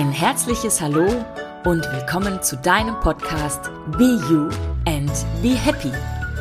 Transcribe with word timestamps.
Ein 0.00 0.12
herzliches 0.12 0.80
Hallo 0.80 1.04
und 1.66 1.84
willkommen 1.92 2.42
zu 2.42 2.56
deinem 2.56 2.98
Podcast 3.00 3.70
Be 3.98 4.18
You 4.30 4.48
and 4.86 5.12
Be 5.42 5.50
Happy. 5.50 5.92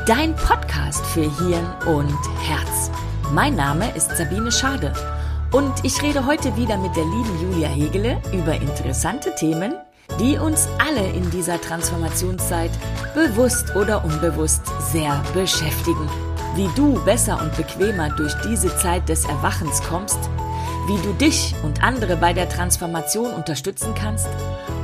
Dein 0.06 0.34
Podcast 0.34 1.06
für 1.08 1.24
Hirn 1.24 1.68
und 1.86 2.18
Herz. 2.42 2.90
Mein 3.34 3.58
Name 3.58 3.94
ist 3.98 4.16
Sabine 4.16 4.50
Schade 4.50 4.94
und 5.52 5.74
ich 5.84 6.02
rede 6.02 6.26
heute 6.26 6.56
wieder 6.56 6.78
mit 6.78 6.96
der 6.96 7.04
lieben 7.04 7.42
Julia 7.42 7.68
Hegele 7.68 8.22
über 8.32 8.56
interessante 8.56 9.36
Themen, 9.36 9.74
die 10.22 10.38
uns 10.38 10.70
alle 10.78 11.06
in 11.10 11.30
dieser 11.30 11.60
Transformationszeit 11.60 12.72
bewusst 13.14 13.76
oder 13.76 14.06
unbewusst 14.06 14.62
sehr 14.90 15.22
beschäftigen. 15.34 16.10
Wie 16.56 16.70
du 16.78 16.94
besser 17.04 17.38
und 17.42 17.54
bequemer 17.58 18.10
durch 18.12 18.34
diese 18.36 18.74
Zeit 18.78 19.10
des 19.10 19.26
Erwachens 19.26 19.84
kommst, 19.84 20.30
wie 20.90 20.98
du 21.04 21.14
dich 21.14 21.54
und 21.62 21.84
andere 21.84 22.18
bei 22.18 22.34
der 22.34 22.50
Transformation 22.50 23.32
unterstützen 23.32 23.94
kannst 23.94 24.28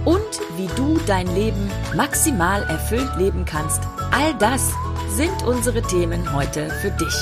und 0.06 0.22
wie 0.56 0.68
du 0.76 1.00
dein 1.08 1.26
Leben 1.34 1.72
maximal 1.96 2.62
erfüllt 2.62 3.10
leben 3.18 3.44
kannst. 3.44 3.82
All 4.12 4.36
das 4.36 4.72
sind 5.10 5.42
unsere 5.44 5.82
Themen 5.82 6.32
heute 6.32 6.70
für 6.82 6.92
dich. 6.92 7.16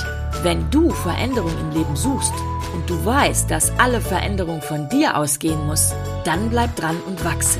Wenn 0.43 0.69
du 0.69 0.89
Veränderung 0.89 1.57
im 1.57 1.71
Leben 1.71 1.95
suchst 1.95 2.33
und 2.73 2.89
du 2.89 3.05
weißt, 3.05 3.49
dass 3.49 3.71
alle 3.79 4.01
Veränderung 4.01 4.61
von 4.61 4.89
dir 4.89 5.15
ausgehen 5.15 5.65
muss, 5.65 5.93
dann 6.25 6.49
bleib 6.49 6.75
dran 6.75 6.99
und 7.07 7.23
wachse. 7.23 7.59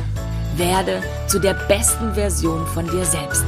Werde 0.58 1.02
zu 1.28 1.40
der 1.40 1.54
besten 1.54 2.16
Version 2.16 2.68
von 2.68 2.86
dir 2.90 3.06
selbst. 3.06 3.46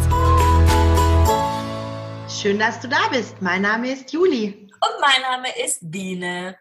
Schön, 2.30 2.58
dass 2.58 2.80
du 2.80 2.88
da 2.88 3.10
bist. 3.12 3.42
Mein 3.42 3.64
Name 3.64 3.92
ist 3.92 4.14
Juli. 4.14 4.70
Und 4.80 5.02
mein 5.02 5.22
Name 5.30 5.48
ist 5.66 5.80
Biene. 5.82 6.58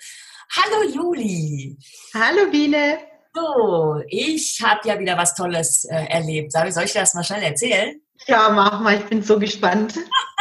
Hallo 0.57 0.89
Juli. 0.89 1.77
Hallo 2.15 2.49
Biene. 2.49 2.99
So, 3.35 4.01
ich 4.07 4.63
habe 4.63 4.87
ja 4.87 4.97
wieder 5.01 5.19
was 5.19 5.35
Tolles 5.35 5.85
äh, 5.85 6.07
erlebt. 6.07 6.53
Soll 6.53 6.69
ich 6.69 6.93
dir 6.93 7.01
das 7.01 7.15
mal 7.15 7.25
schnell 7.25 7.43
erzählen? 7.43 8.01
Ja, 8.29 8.51
mach 8.51 8.81
mal, 8.81 8.99
ich 8.99 9.05
bin 9.07 9.21
so 9.21 9.37
gespannt. 9.37 9.97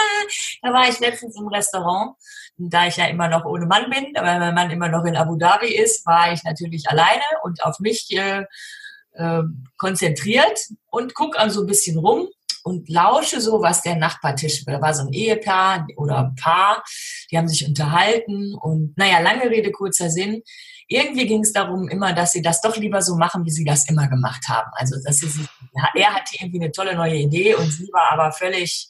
da 0.61 0.71
war 0.71 0.87
ich 0.87 0.99
letztens 0.99 1.35
im 1.35 1.47
Restaurant. 1.47 2.15
Da 2.57 2.85
ich 2.85 2.97
ja 2.97 3.07
immer 3.07 3.27
noch 3.27 3.43
ohne 3.45 3.65
Mann 3.65 3.89
bin, 3.89 4.13
weil 4.13 4.39
mein 4.39 4.53
Mann 4.53 4.69
immer 4.69 4.87
noch 4.87 5.03
in 5.05 5.15
Abu 5.15 5.35
Dhabi 5.35 5.73
ist, 5.73 6.05
war 6.05 6.31
ich 6.31 6.43
natürlich 6.43 6.87
alleine 6.87 7.23
und 7.41 7.63
auf 7.63 7.79
mich 7.79 8.15
äh, 8.15 8.45
äh, 9.13 9.41
konzentriert 9.77 10.59
und 10.91 11.15
gucke 11.15 11.39
also 11.39 11.61
ein 11.61 11.67
bisschen 11.67 11.97
rum 11.97 12.27
und 12.63 12.89
lausche 12.89 13.41
so, 13.41 13.61
was 13.61 13.81
der 13.81 13.95
Nachbartisch, 13.95 14.63
da 14.65 14.81
war 14.81 14.93
so 14.93 15.03
ein 15.03 15.13
Ehepaar 15.13 15.87
oder 15.97 16.19
ein 16.19 16.35
Paar, 16.35 16.83
die 17.29 17.37
haben 17.37 17.47
sich 17.47 17.67
unterhalten 17.67 18.55
und 18.55 18.97
naja, 18.97 19.19
lange 19.19 19.49
Rede, 19.49 19.71
kurzer 19.71 20.09
Sinn. 20.09 20.41
Irgendwie 20.87 21.25
ging 21.25 21.41
es 21.41 21.53
darum 21.53 21.87
immer, 21.89 22.13
dass 22.13 22.31
sie 22.33 22.41
das 22.41 22.61
doch 22.61 22.75
lieber 22.77 23.01
so 23.01 23.15
machen, 23.15 23.45
wie 23.45 23.51
sie 23.51 23.63
das 23.63 23.89
immer 23.89 24.07
gemacht 24.07 24.47
haben. 24.47 24.69
Also, 24.73 24.95
dass 25.03 25.17
sie 25.17 25.27
sich, 25.27 25.47
er 25.95 26.13
hatte 26.13 26.35
irgendwie 26.39 26.61
eine 26.61 26.71
tolle 26.71 26.95
neue 26.95 27.15
Idee 27.15 27.55
und 27.55 27.71
sie 27.71 27.89
war 27.91 28.11
aber 28.11 28.31
völlig, 28.31 28.89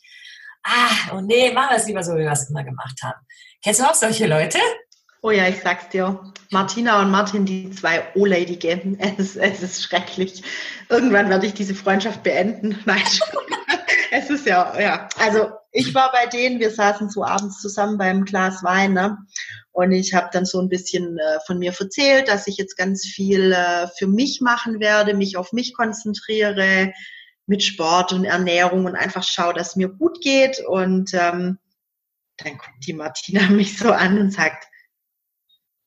ah, 0.64 1.16
und 1.16 1.28
nee, 1.28 1.52
machen 1.52 1.72
wir 1.72 1.78
es 1.78 1.88
lieber 1.88 2.04
so, 2.04 2.14
wie 2.14 2.20
wir 2.20 2.32
es 2.32 2.50
immer 2.50 2.64
gemacht 2.64 3.02
haben. 3.04 3.20
Kennst 3.64 3.80
du 3.80 3.86
auch 3.86 3.94
solche 3.94 4.28
Leute? 4.28 4.60
Oh 5.22 5.32
ja, 5.32 5.48
ich 5.48 5.62
sag's 5.62 5.88
dir. 5.88 6.20
Martina 6.52 7.02
und 7.02 7.10
Martin, 7.10 7.46
die 7.46 7.72
zwei 7.72 8.04
O-Ladige. 8.14 8.98
Es, 9.18 9.38
es 9.38 9.64
ist 9.64 9.82
schrecklich. 9.82 10.44
Irgendwann 10.90 11.30
werde 11.30 11.46
ich 11.46 11.54
diese 11.54 11.76
Freundschaft 11.76 12.24
beenden. 12.24 12.78
Nein, 12.86 13.02
es 14.14 14.30
ist 14.30 14.46
ja, 14.46 14.80
ja. 14.80 15.10
Also 15.18 15.52
ich 15.72 15.96
war 15.96 16.12
bei 16.12 16.28
denen, 16.28 16.60
wir 16.60 16.70
saßen 16.70 17.10
so 17.10 17.24
abends 17.24 17.60
zusammen 17.60 17.98
beim 17.98 18.26
Glas 18.26 18.64
Wein, 18.64 18.94
ne? 18.94 19.18
Und 19.72 19.92
ich 19.92 20.14
habe 20.14 20.30
dann 20.32 20.46
so 20.46 20.62
ein 20.62 20.70
bisschen 20.70 21.18
äh, 21.18 21.40
von 21.48 21.58
mir 21.58 21.74
erzählt, 21.78 22.28
dass 22.28 22.46
ich 22.46 22.58
jetzt 22.58 22.78
ganz 22.78 23.06
viel 23.06 23.54
äh, 23.54 23.88
für 23.98 24.06
mich 24.06 24.40
machen 24.40 24.80
werde, 24.80 25.16
mich 25.16 25.36
auf 25.36 25.52
mich 25.52 25.74
konzentriere, 25.74 26.94
mit 27.48 27.64
Sport 27.64 28.14
und 28.14 28.24
Ernährung 28.24 28.86
und 28.86 28.96
einfach 28.96 29.24
schaue, 29.24 29.56
dass 29.56 29.76
mir 29.76 29.90
gut 29.90 30.22
geht. 30.22 30.60
Und 30.60 31.14
ähm, 31.16 31.58
dann 32.38 32.58
guckt 32.58 32.86
die 32.86 32.94
Martina 32.94 33.48
mich 33.50 33.78
so 33.78 33.92
an 33.92 34.20
und 34.20 34.32
sagt, 34.32 34.68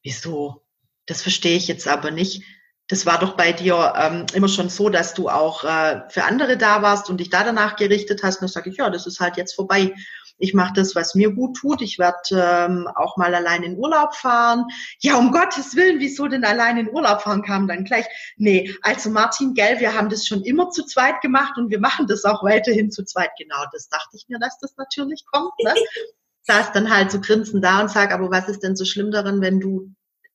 wieso? 0.03 0.66
Das 1.06 1.22
verstehe 1.22 1.56
ich 1.56 1.69
jetzt 1.69 1.86
aber 1.86 2.10
nicht. 2.10 2.42
Das 2.88 3.04
war 3.04 3.19
doch 3.19 3.36
bei 3.36 3.52
dir 3.52 3.94
ähm, 3.97 4.26
immer 4.34 4.48
schon 4.48 4.69
so, 4.69 4.88
dass 4.88 5.14
du 5.14 5.28
auch 5.28 5.64
äh, 5.64 6.02
für 6.08 6.24
andere 6.24 6.56
da 6.56 6.82
warst 6.82 7.10
und 7.10 7.19
dich 7.19 7.30
da 7.30 7.42
danach 7.42 7.76
gerichtet 7.76 8.22
hast. 8.22 8.36
Und 8.36 8.42
dann 8.42 8.48
sage 8.48 8.70
ich, 8.70 8.76
ja, 8.76 8.91
das 8.91 9.06
ist 9.06 9.19
halt 9.19 9.36
jetzt 9.36 9.54
vorbei. 9.54 9.92
Ich 10.38 10.54
mache 10.54 10.74
das, 10.74 10.94
was 10.94 11.14
mir 11.14 11.32
gut 11.32 11.56
tut. 11.56 11.80
Ich 11.80 11.98
werde 11.98 12.19
ähm, 12.32 12.88
auch 12.94 13.16
mal 13.16 13.34
allein 13.34 13.62
in 13.62 13.78
Urlaub 13.78 14.14
fahren. 14.14 14.66
Ja, 15.00 15.16
um 15.16 15.32
Gottes 15.32 15.74
Willen, 15.74 15.98
wieso 15.98 16.28
denn 16.28 16.44
allein 16.44 16.76
in 16.76 16.91
Urlaub 16.91 17.22
fahren 17.22 17.42
kam 17.42 17.66
dann 17.66 17.84
gleich? 17.84 18.04
Nee, 18.36 18.74
also 18.82 19.10
Martin, 19.10 19.54
gell, 19.54 19.80
wir 19.80 19.94
haben 19.94 20.10
das 20.10 20.26
schon 20.26 20.42
immer 20.42 20.70
zu 20.70 20.84
zweit 20.84 21.20
gemacht 21.22 21.56
und 21.56 21.70
wir 21.70 21.80
machen 21.80 22.06
das 22.06 22.24
auch 22.24 22.44
weiterhin 22.44 22.91
zu 22.91 23.04
zweit. 23.04 23.30
Genau, 23.38 23.64
das 23.72 23.88
dachte 23.88 24.16
ich 24.16 24.26
mir, 24.28 24.38
dass 24.38 24.58
das 24.60 24.76
natürlich 24.76 25.24
kommt. 25.32 25.53
Ne? 25.64 25.74
saß 26.47 26.72
dann 26.72 26.91
halt 26.91 27.10
so 27.10 27.20
grinsend 27.20 27.64
da 27.64 27.80
und 27.80 27.91
sag, 27.91 28.12
aber 28.12 28.30
was 28.30 28.48
ist 28.48 28.62
denn 28.62 28.76
so 28.76 28.84
schlimm 28.84 29.10
daran, 29.10 29.41
wenn 29.41 29.60
du 29.60 29.92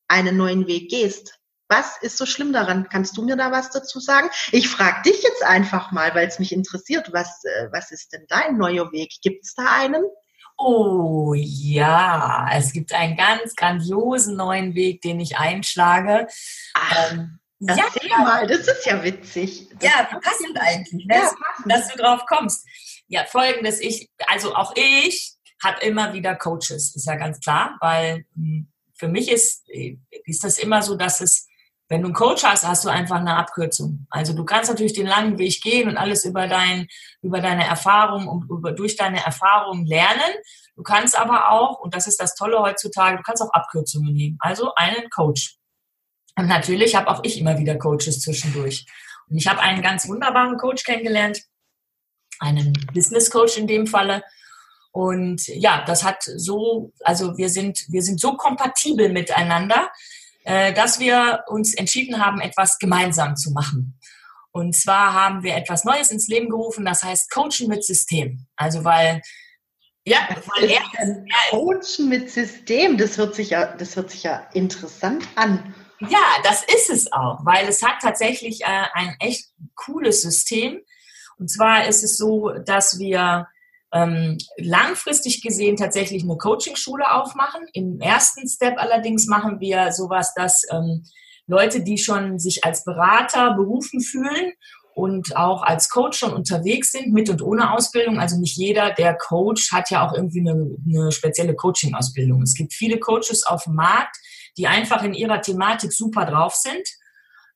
einen 0.08 0.36
neuen 0.36 0.66
Weg 0.66 0.90
gehst? 0.90 1.38
Was 1.72 1.96
ist 2.02 2.18
so 2.18 2.26
schlimm 2.26 2.52
daran? 2.52 2.86
Kannst 2.90 3.16
du 3.16 3.22
mir 3.24 3.34
da 3.34 3.50
was 3.50 3.70
dazu 3.70 3.98
sagen? 3.98 4.28
Ich 4.50 4.68
frage 4.68 5.00
dich 5.10 5.22
jetzt 5.22 5.42
einfach 5.42 5.90
mal, 5.90 6.14
weil 6.14 6.28
es 6.28 6.38
mich 6.38 6.52
interessiert. 6.52 7.14
Was, 7.14 7.42
äh, 7.44 7.68
was 7.72 7.90
ist 7.90 8.12
denn 8.12 8.26
dein 8.28 8.58
neuer 8.58 8.92
Weg? 8.92 9.14
Gibt 9.22 9.46
es 9.46 9.54
da 9.54 9.64
einen? 9.80 10.04
Oh 10.58 11.32
ja, 11.34 12.46
es 12.52 12.74
gibt 12.74 12.92
einen 12.92 13.16
ganz 13.16 13.54
grandiosen 13.54 14.36
neuen 14.36 14.74
Weg, 14.74 15.00
den 15.00 15.18
ich 15.18 15.38
einschlage. 15.38 16.26
Ach, 16.74 17.10
ähm, 17.10 17.38
ja, 17.60 17.88
mal, 18.18 18.46
das 18.46 18.68
ist 18.68 18.84
ja 18.84 19.02
witzig. 19.02 19.70
Das 19.80 19.90
ja, 19.90 20.04
passend 20.20 20.60
eigentlich, 20.60 21.06
ne? 21.06 21.14
ja, 21.14 21.20
passend. 21.22 21.72
dass 21.72 21.88
du 21.88 21.96
drauf 21.96 22.26
kommst. 22.26 22.66
Ja, 23.08 23.24
folgendes, 23.24 23.80
ich, 23.80 24.10
also 24.26 24.54
auch 24.54 24.74
ich 24.76 25.36
habe 25.64 25.80
immer 25.86 26.12
wieder 26.12 26.34
Coaches, 26.34 26.94
ist 26.94 27.06
ja 27.06 27.14
ganz 27.14 27.40
klar, 27.40 27.78
weil 27.80 28.26
hm, 28.34 28.70
für 28.94 29.08
mich 29.08 29.30
ist, 29.30 29.64
ist 29.68 30.44
das 30.44 30.58
immer 30.58 30.82
so, 30.82 30.96
dass 30.96 31.22
es, 31.22 31.48
wenn 31.92 32.00
du 32.00 32.06
einen 32.06 32.14
Coach 32.14 32.42
hast, 32.42 32.66
hast 32.66 32.86
du 32.86 32.88
einfach 32.88 33.16
eine 33.16 33.36
Abkürzung. 33.36 34.06
Also 34.08 34.32
du 34.32 34.46
kannst 34.46 34.70
natürlich 34.70 34.94
den 34.94 35.06
langen 35.06 35.36
Weg 35.36 35.60
gehen 35.60 35.90
und 35.90 35.98
alles 35.98 36.24
über 36.24 36.48
dein, 36.48 36.88
über 37.20 37.42
deine 37.42 37.66
Erfahrung 37.66 38.28
und 38.28 38.48
über, 38.48 38.72
durch 38.72 38.96
deine 38.96 39.22
Erfahrung 39.22 39.84
lernen. 39.84 40.32
Du 40.74 40.82
kannst 40.82 41.14
aber 41.14 41.50
auch, 41.50 41.80
und 41.80 41.94
das 41.94 42.06
ist 42.06 42.18
das 42.18 42.34
Tolle 42.34 42.60
heutzutage, 42.60 43.18
du 43.18 43.22
kannst 43.22 43.42
auch 43.42 43.52
Abkürzungen 43.52 44.14
nehmen. 44.14 44.38
Also 44.40 44.74
einen 44.74 45.10
Coach. 45.10 45.58
Und 46.34 46.48
natürlich 46.48 46.96
habe 46.96 47.10
auch 47.10 47.20
ich 47.24 47.38
immer 47.38 47.58
wieder 47.58 47.76
Coaches 47.76 48.22
zwischendurch. 48.22 48.86
Und 49.28 49.36
ich 49.36 49.46
habe 49.46 49.60
einen 49.60 49.82
ganz 49.82 50.08
wunderbaren 50.08 50.56
Coach 50.56 50.84
kennengelernt, 50.84 51.42
einen 52.38 52.72
Business 52.94 53.30
Coach 53.30 53.58
in 53.58 53.66
dem 53.66 53.86
Falle, 53.86 54.22
und 54.94 55.46
ja, 55.46 55.84
das 55.86 56.04
hat 56.04 56.22
so, 56.22 56.92
also 57.00 57.38
wir 57.38 57.48
sind, 57.48 57.86
wir 57.88 58.02
sind 58.02 58.20
so 58.20 58.34
kompatibel 58.36 59.08
miteinander, 59.08 59.90
äh, 60.44 60.72
dass 60.72 61.00
wir 61.00 61.44
uns 61.48 61.74
entschieden 61.74 62.24
haben, 62.24 62.40
etwas 62.40 62.78
gemeinsam 62.78 63.36
zu 63.36 63.52
machen. 63.52 63.98
Und 64.50 64.74
zwar 64.76 65.14
haben 65.14 65.42
wir 65.42 65.56
etwas 65.56 65.84
Neues 65.84 66.10
ins 66.10 66.28
Leben 66.28 66.50
gerufen, 66.50 66.84
das 66.84 67.02
heißt 67.02 67.30
Coaching 67.30 67.68
mit 67.68 67.84
System. 67.84 68.46
Also 68.56 68.84
weil 68.84 69.22
ja, 70.04 70.28
weil 70.56 70.70
er, 70.70 70.82
er 70.98 71.24
Coachen 71.50 72.08
mit 72.08 72.30
System, 72.30 72.98
das 72.98 73.16
hört 73.18 73.36
sich 73.36 73.50
ja, 73.50 73.66
das 73.76 73.94
hört 73.94 74.10
sich 74.10 74.24
ja 74.24 74.48
interessant 74.52 75.26
an. 75.36 75.74
Ja, 76.00 76.18
das 76.42 76.64
ist 76.64 76.90
es 76.90 77.12
auch, 77.12 77.38
weil 77.44 77.68
es 77.68 77.82
hat 77.82 78.02
tatsächlich 78.02 78.62
äh, 78.62 78.84
ein 78.92 79.16
echt 79.20 79.50
cooles 79.76 80.22
System. 80.22 80.80
Und 81.38 81.48
zwar 81.48 81.86
ist 81.86 82.02
es 82.02 82.16
so, 82.16 82.50
dass 82.50 82.98
wir 82.98 83.46
ähm, 83.92 84.38
langfristig 84.56 85.42
gesehen 85.42 85.76
tatsächlich 85.76 86.22
eine 86.22 86.36
Coaching-Schule 86.36 87.12
aufmachen. 87.12 87.62
Im 87.72 88.00
ersten 88.00 88.48
Step 88.48 88.78
allerdings 88.78 89.26
machen 89.26 89.60
wir 89.60 89.92
sowas, 89.92 90.32
dass 90.34 90.62
ähm, 90.70 91.04
Leute, 91.46 91.82
die 91.82 91.98
schon 91.98 92.38
sich 92.38 92.64
als 92.64 92.84
Berater 92.84 93.54
berufen 93.54 94.00
fühlen 94.00 94.52
und 94.94 95.36
auch 95.36 95.62
als 95.62 95.88
Coach 95.88 96.18
schon 96.18 96.32
unterwegs 96.32 96.92
sind, 96.92 97.12
mit 97.12 97.28
und 97.28 97.42
ohne 97.42 97.72
Ausbildung. 97.72 98.18
Also 98.18 98.38
nicht 98.38 98.56
jeder, 98.56 98.92
der 98.92 99.14
Coach, 99.16 99.72
hat 99.72 99.90
ja 99.90 100.06
auch 100.06 100.14
irgendwie 100.14 100.40
eine, 100.40 100.70
eine 100.86 101.12
spezielle 101.12 101.54
Coaching-Ausbildung. 101.54 102.42
Es 102.42 102.54
gibt 102.54 102.72
viele 102.72 102.98
Coaches 102.98 103.44
auf 103.44 103.64
dem 103.64 103.74
Markt, 103.74 104.16
die 104.56 104.66
einfach 104.66 105.02
in 105.02 105.14
ihrer 105.14 105.40
Thematik 105.40 105.92
super 105.92 106.26
drauf 106.26 106.54
sind 106.54 106.86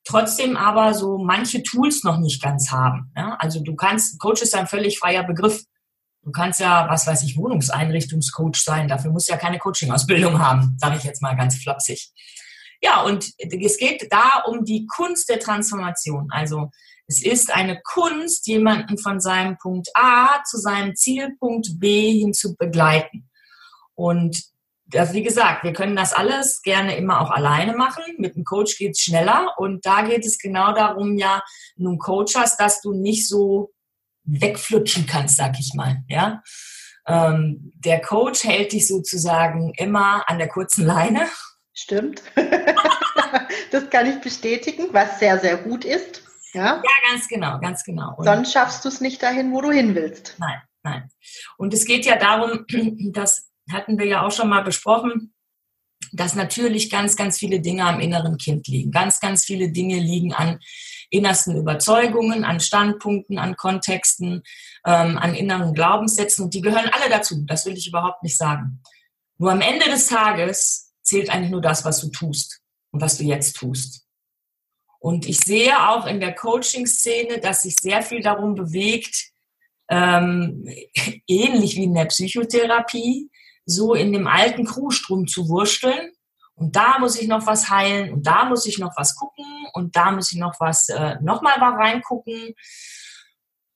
trotzdem 0.06 0.56
aber 0.56 0.94
so 0.94 1.18
manche 1.18 1.62
Tools 1.62 2.04
noch 2.04 2.18
nicht 2.18 2.42
ganz 2.42 2.70
haben. 2.70 3.12
Ja? 3.16 3.36
Also 3.38 3.60
du 3.62 3.74
kannst, 3.74 4.18
Coach 4.20 4.42
ist 4.42 4.54
ein 4.54 4.66
völlig 4.66 4.98
freier 4.98 5.24
Begriff. 5.24 5.64
Du 6.26 6.32
kannst 6.32 6.58
ja, 6.58 6.88
was 6.90 7.06
weiß 7.06 7.22
ich, 7.22 7.36
Wohnungseinrichtungscoach 7.36 8.56
sein. 8.56 8.88
Dafür 8.88 9.12
musst 9.12 9.28
du 9.28 9.32
ja 9.32 9.38
keine 9.38 9.60
Coaching-Ausbildung 9.60 10.40
haben, 10.40 10.76
sage 10.76 10.96
ich 10.96 11.04
jetzt 11.04 11.22
mal 11.22 11.36
ganz 11.36 11.54
flapsig. 11.54 12.10
Ja, 12.82 13.02
und 13.02 13.32
es 13.38 13.78
geht 13.78 14.08
da 14.10 14.42
um 14.44 14.64
die 14.64 14.88
Kunst 14.88 15.28
der 15.28 15.38
Transformation. 15.38 16.26
Also 16.32 16.72
es 17.06 17.24
ist 17.24 17.54
eine 17.54 17.80
Kunst, 17.80 18.48
jemanden 18.48 18.98
von 18.98 19.20
seinem 19.20 19.56
Punkt 19.56 19.88
A 19.94 20.42
zu 20.42 20.58
seinem 20.58 20.96
Zielpunkt 20.96 21.78
B 21.78 22.18
hin 22.18 22.34
zu 22.34 22.56
begleiten. 22.56 23.30
Und 23.94 24.42
das, 24.86 25.12
wie 25.12 25.22
gesagt, 25.22 25.62
wir 25.62 25.72
können 25.72 25.94
das 25.94 26.12
alles 26.12 26.60
gerne 26.62 26.96
immer 26.96 27.20
auch 27.20 27.30
alleine 27.30 27.76
machen. 27.76 28.02
Mit 28.18 28.34
einem 28.34 28.44
Coach 28.44 28.78
geht 28.78 28.96
es 28.96 29.00
schneller. 29.00 29.54
Und 29.58 29.86
da 29.86 30.02
geht 30.02 30.26
es 30.26 30.38
genau 30.38 30.74
darum, 30.74 31.16
ja, 31.18 31.40
einen 31.78 31.98
Coach 31.98 32.34
hast, 32.34 32.58
dass 32.58 32.80
du 32.80 32.94
nicht 32.94 33.28
so 33.28 33.70
wegflutschen 34.26 35.06
kannst, 35.06 35.36
sag 35.36 35.58
ich 35.58 35.74
mal. 35.74 36.02
Ja? 36.08 36.42
Ähm, 37.06 37.72
der 37.76 38.00
Coach 38.00 38.44
hält 38.44 38.72
dich 38.72 38.86
sozusagen 38.86 39.72
immer 39.74 40.28
an 40.28 40.38
der 40.38 40.48
kurzen 40.48 40.84
Leine. 40.84 41.26
Stimmt. 41.72 42.22
das 43.70 43.90
kann 43.90 44.06
ich 44.06 44.20
bestätigen, 44.20 44.88
was 44.92 45.18
sehr, 45.18 45.38
sehr 45.38 45.56
gut 45.58 45.84
ist. 45.84 46.22
Ja, 46.52 46.76
ja 46.76 47.10
ganz 47.10 47.28
genau, 47.28 47.60
ganz 47.60 47.84
genau. 47.84 48.14
Und 48.16 48.24
Sonst 48.24 48.52
schaffst 48.52 48.84
du 48.84 48.88
es 48.88 49.00
nicht 49.00 49.22
dahin, 49.22 49.52
wo 49.52 49.60
du 49.60 49.70
hin 49.70 49.94
willst. 49.94 50.36
Nein, 50.38 50.60
nein. 50.82 51.10
Und 51.58 51.74
es 51.74 51.84
geht 51.84 52.06
ja 52.06 52.16
darum, 52.16 52.64
das 53.12 53.50
hatten 53.70 53.98
wir 53.98 54.06
ja 54.06 54.22
auch 54.22 54.32
schon 54.32 54.48
mal 54.48 54.62
besprochen, 54.62 55.34
dass 56.12 56.34
natürlich 56.34 56.90
ganz, 56.90 57.16
ganz 57.16 57.38
viele 57.38 57.60
Dinge 57.60 57.84
am 57.84 58.00
inneren 58.00 58.38
Kind 58.38 58.66
liegen. 58.68 58.90
Ganz, 58.90 59.20
ganz 59.20 59.44
viele 59.44 59.70
Dinge 59.70 59.98
liegen 59.98 60.32
an 60.32 60.60
innersten 61.10 61.56
Überzeugungen, 61.56 62.44
an 62.44 62.60
Standpunkten, 62.60 63.38
an 63.38 63.56
Kontexten, 63.56 64.42
ähm, 64.84 65.18
an 65.18 65.34
inneren 65.34 65.74
Glaubenssätzen. 65.74 66.44
Und 66.44 66.54
die 66.54 66.60
gehören 66.60 66.90
alle 66.92 67.10
dazu. 67.10 67.42
Das 67.46 67.66
will 67.66 67.74
ich 67.74 67.88
überhaupt 67.88 68.22
nicht 68.22 68.36
sagen. 68.36 68.82
Nur 69.38 69.52
am 69.52 69.60
Ende 69.60 69.86
des 69.86 70.08
Tages 70.08 70.94
zählt 71.02 71.30
eigentlich 71.30 71.50
nur 71.50 71.60
das, 71.60 71.84
was 71.84 72.00
du 72.00 72.08
tust 72.08 72.60
und 72.90 73.00
was 73.00 73.18
du 73.18 73.24
jetzt 73.24 73.56
tust. 73.56 74.06
Und 74.98 75.26
ich 75.26 75.38
sehe 75.38 75.88
auch 75.88 76.06
in 76.06 76.20
der 76.20 76.34
Coaching-Szene, 76.34 77.38
dass 77.38 77.62
sich 77.62 77.76
sehr 77.80 78.02
viel 78.02 78.22
darum 78.22 78.54
bewegt, 78.54 79.30
ähm, 79.88 80.66
ähnlich 81.28 81.76
wie 81.76 81.84
in 81.84 81.94
der 81.94 82.06
Psychotherapie, 82.06 83.30
so 83.64 83.94
in 83.94 84.12
dem 84.12 84.26
alten 84.26 84.64
Krustrum 84.64 85.26
zu 85.26 85.48
wursteln. 85.48 86.12
Und 86.56 86.74
da 86.74 86.98
muss 86.98 87.20
ich 87.20 87.28
noch 87.28 87.46
was 87.46 87.68
heilen 87.68 88.12
und 88.12 88.26
da 88.26 88.46
muss 88.46 88.66
ich 88.66 88.78
noch 88.78 88.92
was 88.96 89.14
gucken 89.14 89.44
und 89.74 89.94
da 89.94 90.10
muss 90.10 90.32
ich 90.32 90.38
noch 90.38 90.54
was, 90.58 90.88
äh, 90.88 91.16
nochmal 91.20 91.58
mal 91.58 91.74
reingucken. 91.74 92.54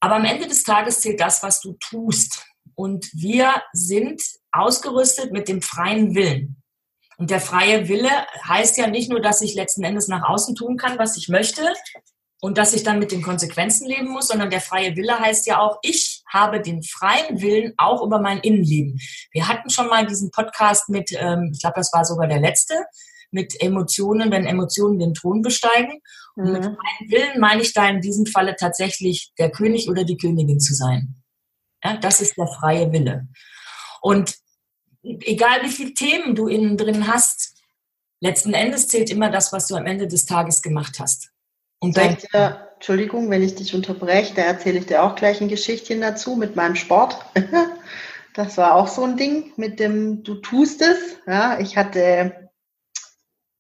Aber 0.01 0.17
am 0.17 0.25
Ende 0.25 0.49
des 0.49 0.65
Tages 0.65 1.01
zählt 1.01 1.21
das, 1.21 1.43
was 1.43 1.61
du 1.61 1.75
tust. 1.75 2.47
Und 2.75 3.11
wir 3.13 3.63
sind 3.75 4.23
ausgerüstet 4.51 5.31
mit 5.31 5.49
dem 5.49 5.61
freien 5.61 6.15
Willen. 6.15 6.63
Und 7.19 7.31
der 7.31 7.41
freie 7.41 7.87
Wille 7.87 8.09
heißt 8.49 8.79
ja 8.79 8.87
nicht 8.87 9.11
nur, 9.11 9.21
dass 9.21 9.43
ich 9.43 9.55
letzten 9.55 9.85
Endes 9.85 10.09
nach 10.09 10.27
außen 10.27 10.55
tun 10.55 10.79
kann, 10.79 10.99
was 10.99 11.19
ich 11.19 11.29
möchte 11.29 11.71
und 12.41 12.57
dass 12.57 12.73
ich 12.73 12.83
dann 12.83 12.99
mit 12.99 13.13
den 13.13 13.21
Konsequenzen 13.21 13.87
leben 13.87 14.09
muss, 14.09 14.29
sondern 14.29 14.49
der 14.49 14.63
freie 14.63 14.97
Wille 14.97 15.19
heißt 15.19 15.47
ja 15.47 15.61
auch, 15.61 15.79
ich 15.83 16.20
habe 16.31 16.61
den 16.61 16.83
freien 16.83 17.41
Willen 17.41 17.75
auch 17.77 18.03
über 18.03 18.21
mein 18.21 18.39
Innenleben. 18.39 18.99
Wir 19.33 19.49
hatten 19.49 19.69
schon 19.71 19.89
mal 19.89 20.07
diesen 20.07 20.31
Podcast 20.31 20.89
mit, 20.89 21.11
ähm, 21.13 21.51
ich 21.53 21.61
glaube, 21.61 21.75
das 21.77 21.93
war 21.93 22.05
sogar 22.05 22.27
der 22.27 22.41
letzte, 22.41 22.75
mit 23.31 23.61
Emotionen, 23.61 24.31
wenn 24.31 24.47
Emotionen 24.47 24.99
den 24.99 25.15
Thron 25.15 25.43
besteigen. 25.43 26.01
Und 26.37 26.47
mhm. 26.47 26.53
mit 26.53 26.65
freiem 26.65 27.11
Willen 27.11 27.41
meine 27.41 27.63
ich 27.63 27.73
da 27.73 27.89
in 27.89 28.01
diesem 28.01 28.27
Falle 28.27 28.57
tatsächlich 28.57 29.33
der 29.39 29.51
König 29.51 29.89
oder 29.89 30.05
die 30.05 30.17
Königin 30.17 30.61
zu 30.61 30.75
sein. 30.75 31.17
Ja, 31.85 31.97
das 31.97 32.21
ist 32.21 32.37
der 32.37 32.47
freie 32.47 32.93
Wille. 32.93 33.29
Und 34.03 34.35
egal 35.03 35.63
wie 35.63 35.71
viele 35.71 35.95
Themen 35.95 36.35
du 36.35 36.47
innen 36.49 36.77
drin 36.77 37.07
hast, 37.07 37.57
letzten 38.21 38.53
Endes 38.53 38.89
zählt 38.89 39.11
immer 39.11 39.31
das, 39.31 39.53
was 39.53 39.67
du 39.67 39.77
am 39.77 39.87
Ende 39.87 40.07
des 40.07 40.27
Tages 40.27 40.63
gemacht 40.63 40.99
hast. 40.99 41.31
Und 41.79 41.97
dann, 41.97 42.17
dir, 42.17 42.70
Entschuldigung, 42.81 43.29
wenn 43.29 43.43
ich 43.43 43.57
dich 43.57 43.75
unterbreche, 43.75 44.33
da 44.35 44.41
erzähle 44.41 44.79
ich 44.79 44.87
dir 44.87 45.03
auch 45.03 45.15
gleich 45.15 45.43
ein 45.43 45.49
Geschichtchen 45.49 46.01
dazu 46.01 46.35
mit 46.35 46.57
meinem 46.57 46.77
Sport. 46.77 47.19
das 48.35 48.57
war 48.57 48.75
auch 48.75 48.89
so 48.89 49.05
ein 49.05 49.19
Ding 49.19 49.53
mit 49.57 49.79
dem 49.79 50.23
Du 50.23 50.37
tust 50.37 50.81
es. 50.81 51.19
Ja, 51.27 51.61
ich 51.61 51.77
hatte 51.77 52.49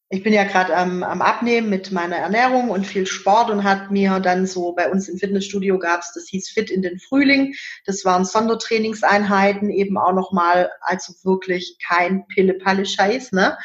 ich 0.08 0.22
bin 0.22 0.32
ja 0.32 0.44
gerade 0.44 0.75
am, 0.75 1.02
am 1.02 1.20
Abnehmen 1.20 1.69
mit 1.69 1.93
meiner 1.93 2.17
Ernährung 2.17 2.70
und 2.70 2.87
viel 2.87 3.06
Sport 3.06 3.50
und 3.50 3.62
hat 3.62 3.90
mir 3.90 4.20
dann 4.20 4.46
so 4.46 4.72
bei 4.72 4.90
uns 4.90 5.06
im 5.06 5.19
Fitnessstudio 5.19 5.78
gab 5.78 6.00
es, 6.00 6.14
das 6.14 6.26
hieß 6.28 6.49
Fit 6.49 6.70
in 6.70 6.81
den 6.81 6.99
Frühling. 6.99 7.55
Das 7.84 8.06
waren 8.06 8.25
Sondertrainingseinheiten, 8.25 9.69
eben 9.69 9.99
auch 9.99 10.14
nochmal, 10.14 10.70
also 10.81 11.12
wirklich 11.25 11.76
kein 11.87 12.26
Pille-Palle-Scheiß, 12.26 13.32
ne? 13.32 13.58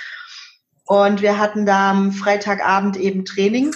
Und 0.83 1.21
wir 1.21 1.39
hatten 1.39 1.65
da 1.65 1.91
am 1.91 2.11
Freitagabend 2.11 2.97
eben 2.97 3.23
Training 3.23 3.73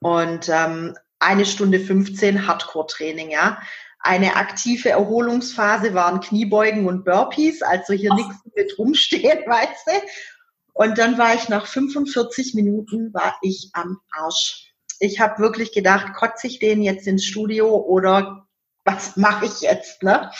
und 0.00 0.48
ähm, 0.48 0.96
eine 1.18 1.46
Stunde 1.46 1.80
15 1.80 2.46
Hardcore-Training, 2.46 3.30
ja. 3.30 3.60
Eine 4.02 4.36
aktive 4.36 4.88
Erholungsphase 4.88 5.92
waren 5.92 6.20
Kniebeugen 6.20 6.86
und 6.86 7.04
Burpees, 7.04 7.60
also 7.60 7.92
hier 7.92 8.14
nichts 8.14 8.36
mit 8.56 8.78
rumstehen, 8.78 9.40
weißt 9.46 9.86
du. 9.86 9.92
Und 10.72 10.96
dann 10.96 11.18
war 11.18 11.34
ich 11.34 11.50
nach 11.50 11.66
45 11.66 12.54
Minuten 12.54 13.12
war 13.12 13.36
ich 13.42 13.70
am 13.74 14.00
Arsch. 14.12 14.72
Ich 14.98 15.20
habe 15.20 15.42
wirklich 15.42 15.72
gedacht, 15.72 16.14
kotze 16.14 16.46
ich 16.46 16.58
den 16.58 16.82
jetzt 16.82 17.06
ins 17.06 17.24
Studio 17.24 17.76
oder 17.76 18.46
was 18.84 19.16
mache 19.16 19.46
ich 19.46 19.60
jetzt? 19.60 20.02
Ne? 20.02 20.30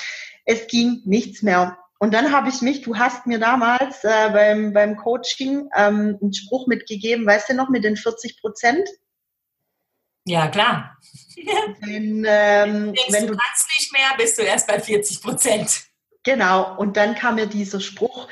Es 0.46 0.66
ging 0.66 1.02
nichts 1.04 1.42
mehr. 1.42 1.76
Und 1.98 2.14
dann 2.14 2.32
habe 2.32 2.48
ich 2.48 2.62
mich, 2.62 2.80
du 2.80 2.96
hast 2.96 3.26
mir 3.26 3.38
damals 3.38 4.02
äh, 4.04 4.30
beim, 4.32 4.72
beim 4.72 4.96
Coaching 4.96 5.68
ähm, 5.76 6.18
einen 6.20 6.32
Spruch 6.32 6.66
mitgegeben, 6.66 7.26
weißt 7.26 7.50
du 7.50 7.54
noch, 7.54 7.68
mit 7.68 7.84
den 7.84 7.96
40 7.96 8.40
Prozent? 8.40 8.88
Ja, 10.30 10.46
klar. 10.46 10.96
Wenn, 11.80 12.24
ähm, 12.24 12.94
wenn 13.08 13.26
du 13.26 13.36
kannst 13.36 13.66
nicht 13.76 13.92
mehr, 13.92 14.10
bist 14.16 14.38
du 14.38 14.42
erst 14.42 14.68
bei 14.68 14.78
40 14.78 15.22
Prozent. 15.22 15.82
Genau, 16.22 16.76
und 16.76 16.96
dann 16.96 17.16
kam 17.16 17.34
mir 17.34 17.46
dieser 17.46 17.80
Spruch 17.80 18.28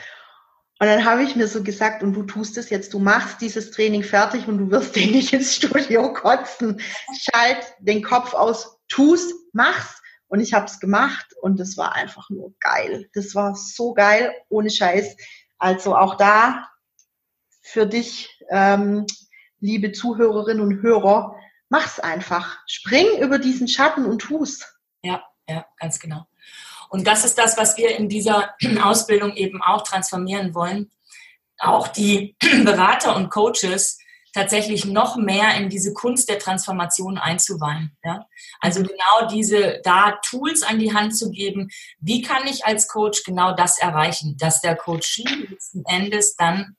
und 0.81 0.87
dann 0.87 1.05
habe 1.05 1.25
ich 1.25 1.35
mir 1.35 1.49
so 1.49 1.65
gesagt, 1.65 2.05
und 2.05 2.13
du 2.13 2.23
tust 2.23 2.57
es 2.57 2.71
jetzt, 2.71 2.95
du 2.95 3.01
machst 3.01 3.41
dieses 3.41 3.73
Training 3.73 4.05
fertig 4.05 4.47
und 4.47 4.59
du 4.59 4.71
wirst 4.71 4.95
den 4.97 5.11
nicht 5.11 5.33
ins 5.33 5.57
Studio 5.57 6.13
kotzen. 6.13 6.81
Schalt 7.19 7.67
den 7.81 8.03
Kopf 8.03 8.33
aus, 8.33 8.79
tust, 8.89 9.35
mach's. 9.53 10.01
Und 10.29 10.41
ich 10.41 10.53
habe 10.53 10.67
es 10.67 10.79
gemacht 10.79 11.35
und 11.41 11.59
es 11.59 11.77
war 11.77 11.97
einfach 11.97 12.31
nur 12.31 12.53
geil. 12.61 13.09
Das 13.15 13.35
war 13.35 13.57
so 13.57 13.93
geil, 13.93 14.33
ohne 14.49 14.71
Scheiß. 14.71 15.17
Also 15.59 15.97
auch 15.97 16.17
da 16.17 16.69
für 17.63 17.87
dich, 17.87 18.29
ähm, 18.51 19.07
liebe 19.59 19.91
Zuhörerinnen 19.91 20.63
und 20.63 20.83
Hörer, 20.83 21.35
mach's 21.69 22.01
einfach. 22.01 22.59
Spring 22.67 23.07
über 23.21 23.39
diesen 23.39 23.69
Schatten 23.69 24.05
und 24.07 24.21
tu's. 24.21 24.65
Ja, 25.03 25.23
ja, 25.49 25.67
ganz 25.79 25.99
genau. 25.99 26.27
Und 26.91 27.07
das 27.07 27.25
ist 27.25 27.39
das, 27.39 27.57
was 27.57 27.77
wir 27.77 27.97
in 27.97 28.09
dieser 28.09 28.55
Ausbildung 28.83 29.35
eben 29.35 29.63
auch 29.63 29.83
transformieren 29.83 30.55
wollen. 30.55 30.91
Auch 31.59 31.89
die 31.89 32.37
Berater 32.65 33.17
und 33.17 33.31
Coaches 33.31 33.99
tatsächlich 34.35 34.85
noch 34.85 35.17
mehr 35.17 35.57
in 35.57 35.69
diese 35.69 35.93
Kunst 35.93 36.29
der 36.29 36.39
Transformation 36.39 37.19
einzuweihen. 37.19 37.97
Ja? 38.05 38.27
Also 38.61 38.83
genau 38.83 39.29
diese, 39.31 39.81
da 39.83 40.19
Tools 40.23 40.63
an 40.63 40.79
die 40.79 40.95
Hand 40.95 41.17
zu 41.17 41.31
geben, 41.31 41.71
wie 41.99 42.23
kann 42.23 42.47
ich 42.47 42.65
als 42.65 42.89
Coach 42.89 43.25
genau 43.25 43.55
das 43.55 43.79
erreichen, 43.79 44.37
dass 44.39 44.61
der 44.61 44.77
Coach 44.77 45.23
letzten 45.51 45.85
Endes 45.87 46.37
dann 46.37 46.77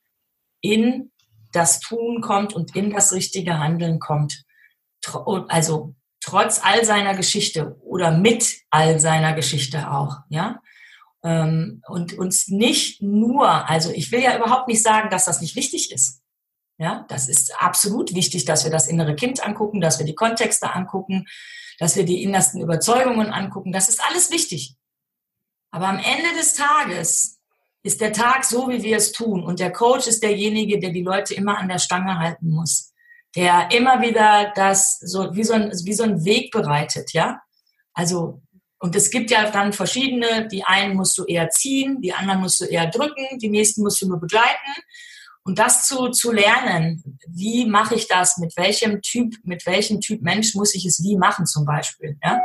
in 0.61 1.11
das 1.51 1.79
Tun 1.79 2.21
kommt 2.21 2.53
und 2.53 2.75
in 2.75 2.91
das 2.91 3.11
richtige 3.11 3.57
Handeln 3.57 3.99
kommt. 3.99 4.43
Also 5.47 5.95
trotz 6.21 6.59
all 6.63 6.85
seiner 6.85 7.15
Geschichte 7.15 7.77
oder 7.81 8.11
mit 8.11 8.61
all 8.69 8.99
seiner 8.99 9.33
Geschichte 9.33 9.91
auch, 9.91 10.17
ja. 10.29 10.61
Ähm, 11.21 11.81
und 11.87 12.13
uns 12.13 12.47
nicht 12.47 13.01
nur, 13.01 13.69
also 13.69 13.91
ich 13.91 14.11
will 14.11 14.21
ja 14.21 14.37
überhaupt 14.37 14.69
nicht 14.69 14.81
sagen, 14.81 15.09
dass 15.09 15.25
das 15.25 15.41
nicht 15.41 15.55
wichtig 15.55 15.91
ist. 15.91 16.21
Ja, 16.77 17.05
das 17.09 17.27
ist 17.27 17.61
absolut 17.61 18.15
wichtig, 18.15 18.45
dass 18.45 18.63
wir 18.63 18.71
das 18.71 18.87
innere 18.87 19.15
Kind 19.15 19.45
angucken, 19.45 19.81
dass 19.81 19.99
wir 19.99 20.05
die 20.05 20.15
Kontexte 20.15 20.73
angucken, 20.73 21.25
dass 21.77 21.97
wir 21.97 22.05
die 22.05 22.23
innersten 22.23 22.61
Überzeugungen 22.61 23.33
angucken. 23.33 23.73
Das 23.73 23.89
ist 23.89 24.01
alles 24.07 24.31
wichtig. 24.31 24.77
Aber 25.71 25.89
am 25.89 25.97
Ende 25.97 26.37
des 26.37 26.53
Tages 26.53 27.39
ist 27.83 27.99
der 27.99 28.13
Tag 28.13 28.45
so, 28.45 28.69
wie 28.69 28.81
wir 28.81 28.95
es 28.95 29.11
tun. 29.11 29.43
Und 29.43 29.59
der 29.59 29.73
Coach 29.73 30.07
ist 30.07 30.23
derjenige, 30.23 30.79
der 30.79 30.91
die 30.91 31.03
Leute 31.03 31.33
immer 31.33 31.57
an 31.57 31.67
der 31.67 31.79
Stange 31.79 32.17
halten 32.17 32.49
muss 32.49 32.93
der 33.35 33.69
immer 33.71 34.01
wieder 34.01 34.51
das 34.55 34.99
so 34.99 35.35
wie 35.35 35.43
so 35.43 35.53
ein, 35.53 35.71
wie 35.83 35.93
so 35.93 36.03
ein 36.03 36.25
Weg 36.25 36.51
bereitet, 36.51 37.13
ja. 37.13 37.41
Also, 37.93 38.41
und 38.79 38.95
es 38.95 39.11
gibt 39.11 39.29
ja 39.29 39.49
dann 39.49 39.73
verschiedene, 39.73 40.47
die 40.47 40.63
einen 40.63 40.95
musst 40.95 41.17
du 41.17 41.25
eher 41.25 41.49
ziehen, 41.49 42.01
die 42.01 42.13
anderen 42.13 42.39
musst 42.41 42.61
du 42.61 42.65
eher 42.65 42.87
drücken, 42.87 43.37
die 43.39 43.49
nächsten 43.49 43.83
musst 43.83 44.01
du 44.01 44.07
nur 44.07 44.19
begleiten. 44.19 44.71
Und 45.43 45.59
das 45.59 45.87
zu, 45.87 46.09
zu 46.09 46.31
lernen, 46.31 47.19
wie 47.27 47.65
mache 47.65 47.95
ich 47.95 48.07
das, 48.07 48.37
mit 48.37 48.55
welchem 48.55 49.01
Typ, 49.01 49.35
mit 49.43 49.65
welchem 49.65 49.99
Typ 49.99 50.21
Mensch 50.21 50.55
muss 50.55 50.75
ich 50.75 50.85
es 50.85 51.03
wie 51.03 51.17
machen 51.17 51.45
zum 51.45 51.65
Beispiel, 51.65 52.17
ja. 52.23 52.39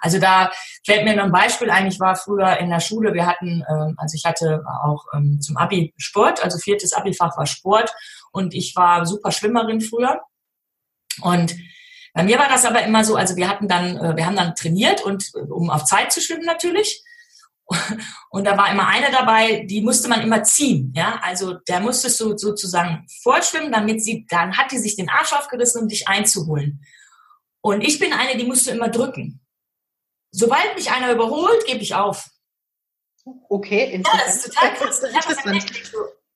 Also 0.00 0.18
da 0.18 0.50
fällt 0.84 1.04
mir 1.04 1.14
noch 1.14 1.24
ein 1.24 1.32
Beispiel 1.32 1.70
ein. 1.70 1.86
Ich 1.86 2.00
war 2.00 2.16
früher 2.16 2.58
in 2.58 2.70
der 2.70 2.80
Schule. 2.80 3.14
Wir 3.14 3.26
hatten, 3.26 3.64
ähm, 3.68 3.94
also 3.98 4.14
ich 4.16 4.24
hatte 4.24 4.62
auch 4.84 5.04
ähm, 5.14 5.40
zum 5.40 5.56
Abi 5.56 5.94
Sport, 5.98 6.42
also 6.42 6.58
viertes 6.58 6.92
Abi-Fach 6.92 7.36
war 7.36 7.46
Sport 7.46 7.94
und 8.32 8.54
ich 8.54 8.74
war 8.76 9.06
super 9.06 9.30
Schwimmerin 9.30 9.80
früher. 9.80 10.20
Und 11.22 11.54
bei 12.14 12.24
mir 12.24 12.38
war 12.38 12.48
das 12.48 12.64
aber 12.64 12.82
immer 12.82 13.04
so, 13.04 13.16
also 13.16 13.36
wir 13.36 13.48
hatten 13.48 13.68
dann, 13.68 13.96
äh, 13.96 14.16
wir 14.16 14.26
haben 14.26 14.36
dann 14.36 14.54
trainiert 14.54 15.02
und 15.02 15.30
um 15.34 15.70
auf 15.70 15.84
Zeit 15.84 16.12
zu 16.12 16.20
schwimmen 16.20 16.44
natürlich. 16.44 17.04
Und 18.30 18.46
da 18.46 18.56
war 18.58 18.70
immer 18.72 18.88
eine 18.88 19.12
dabei, 19.12 19.64
die 19.64 19.80
musste 19.80 20.08
man 20.08 20.22
immer 20.22 20.42
ziehen. 20.42 20.92
Ja, 20.96 21.20
also 21.22 21.54
der 21.68 21.78
musste 21.78 22.10
so 22.10 22.36
sozusagen 22.36 23.06
fortschwimmen, 23.22 23.70
damit 23.70 24.02
sie, 24.02 24.26
dann 24.28 24.56
hat 24.58 24.72
die 24.72 24.78
sich 24.78 24.96
den 24.96 25.08
Arsch 25.08 25.32
aufgerissen, 25.32 25.82
um 25.82 25.88
dich 25.88 26.08
einzuholen. 26.08 26.84
Und 27.60 27.82
ich 27.82 28.00
bin 28.00 28.12
eine, 28.12 28.36
die 28.36 28.46
musst 28.46 28.66
du 28.66 28.72
immer 28.72 28.88
drücken. 28.88 29.40
Sobald 30.32 30.74
mich 30.76 30.90
einer 30.90 31.12
überholt, 31.12 31.64
gebe 31.66 31.80
ich 31.80 31.94
auf. 31.94 32.28
Okay, 33.48 33.92
interessant. 33.92 34.22
Ja, 34.22 34.26
das 34.26 34.36
ist 34.36 34.54
total 34.54 34.74
krass. 34.74 35.02
Ich 35.52 35.92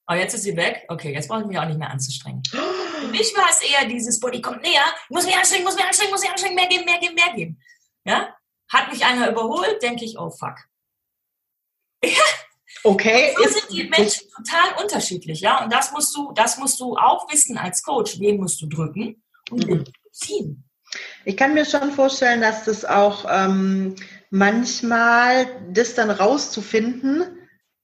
oh, 0.08 0.14
jetzt 0.14 0.34
ist 0.34 0.42
sie 0.42 0.56
weg. 0.56 0.84
Okay, 0.88 1.12
jetzt 1.12 1.28
brauche 1.28 1.40
ich 1.40 1.46
mich 1.46 1.58
auch 1.58 1.64
nicht 1.64 1.78
mehr 1.78 1.90
anzustrengen. 1.90 2.42
Für 2.44 3.08
mich 3.08 3.34
war 3.36 3.48
es 3.48 3.62
eher 3.62 3.88
dieses, 3.88 4.20
die 4.20 4.42
kommt 4.42 4.62
näher, 4.62 4.84
muss 5.08 5.24
mich 5.24 5.36
anstrengen, 5.36 5.64
muss 5.64 5.76
mich 5.76 5.84
anstrengen, 5.84 6.10
muss 6.10 6.20
mich 6.20 6.30
anstrengen, 6.30 6.54
mehr 6.54 6.68
geben, 6.68 6.84
mehr 6.84 6.98
geben, 6.98 7.14
mehr 7.14 7.32
geben. 7.34 7.60
Ja? 8.04 8.36
Hat 8.68 8.92
mich 8.92 9.04
einer 9.04 9.30
überholt, 9.30 9.82
denke 9.82 10.04
ich, 10.04 10.18
oh 10.18 10.30
fuck. 10.30 10.56
Okay. 12.86 13.34
So 13.34 13.48
sind 13.48 13.70
die 13.70 13.84
Menschen 13.84 14.28
total 14.30 14.82
unterschiedlich, 14.82 15.40
ja. 15.40 15.64
Und 15.64 15.72
das 15.72 15.90
musst 15.92 16.14
du, 16.14 16.32
das 16.32 16.58
musst 16.58 16.78
du 16.80 16.94
auch 16.96 17.32
wissen 17.32 17.56
als 17.56 17.82
Coach. 17.82 18.20
Wen 18.20 18.36
musst 18.36 18.60
du 18.60 18.66
drücken 18.66 19.22
und 19.50 19.66
mhm. 19.66 19.84
ziehen. 20.12 20.63
Ich 21.24 21.36
kann 21.36 21.54
mir 21.54 21.64
schon 21.64 21.92
vorstellen, 21.92 22.40
dass 22.40 22.64
das 22.64 22.84
auch 22.84 23.26
ähm, 23.28 23.96
manchmal 24.30 25.46
das 25.70 25.94
dann 25.94 26.10
rauszufinden, 26.10 27.22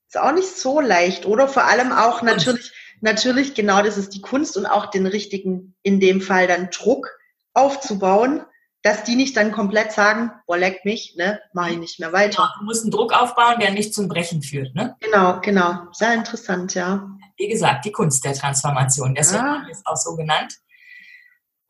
ist 0.08 0.18
auch 0.18 0.32
nicht 0.32 0.56
so 0.56 0.80
leicht, 0.80 1.24
oder? 1.26 1.46
Vor 1.46 1.64
allem 1.64 1.92
auch 1.92 2.22
natürlich, 2.22 2.72
natürlich 3.00 3.54
genau 3.54 3.82
das 3.82 3.96
ist 3.96 4.14
die 4.14 4.20
Kunst 4.20 4.56
und 4.56 4.66
auch 4.66 4.86
den 4.86 5.06
richtigen, 5.06 5.74
in 5.82 6.00
dem 6.00 6.20
Fall 6.20 6.48
dann 6.48 6.70
Druck 6.70 7.08
aufzubauen, 7.54 8.44
dass 8.82 9.04
die 9.04 9.14
nicht 9.14 9.36
dann 9.36 9.52
komplett 9.52 9.92
sagen, 9.92 10.32
boah, 10.46 10.56
leck 10.56 10.84
mich, 10.84 11.14
ne, 11.16 11.40
mach 11.52 11.68
ich 11.68 11.78
nicht 11.78 12.00
mehr 12.00 12.12
weiter. 12.12 12.42
Genau, 12.42 12.58
du 12.58 12.64
musst 12.64 12.82
einen 12.82 12.90
Druck 12.90 13.12
aufbauen, 13.12 13.60
der 13.60 13.72
nicht 13.72 13.94
zum 13.94 14.08
Brechen 14.08 14.42
führt, 14.42 14.74
ne? 14.74 14.96
Genau, 15.00 15.40
genau. 15.40 15.86
Sehr 15.92 16.14
interessant, 16.14 16.74
ja. 16.74 17.08
Wie 17.36 17.48
gesagt, 17.48 17.84
die 17.84 17.92
Kunst 17.92 18.24
der 18.24 18.34
Transformation, 18.34 19.14
deswegen 19.14 19.44
ja. 19.44 19.66
ist 19.70 19.86
auch 19.86 19.96
so 19.96 20.16
genannt. 20.16 20.54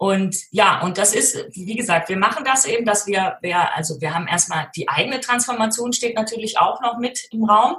Und 0.01 0.35
ja, 0.51 0.81
und 0.81 0.97
das 0.97 1.15
ist, 1.15 1.37
wie 1.53 1.77
gesagt, 1.77 2.09
wir 2.09 2.17
machen 2.17 2.43
das 2.43 2.65
eben, 2.65 2.87
dass 2.87 3.07
wir, 3.07 3.37
wir 3.43 3.77
also 3.77 4.01
wir 4.01 4.15
haben 4.15 4.29
erstmal 4.29 4.71
die 4.75 4.89
eigene 4.89 5.21
Transformation 5.21 5.93
steht 5.93 6.17
natürlich 6.17 6.59
auch 6.59 6.81
noch 6.81 6.97
mit 6.97 7.21
im 7.33 7.45
Raum, 7.45 7.77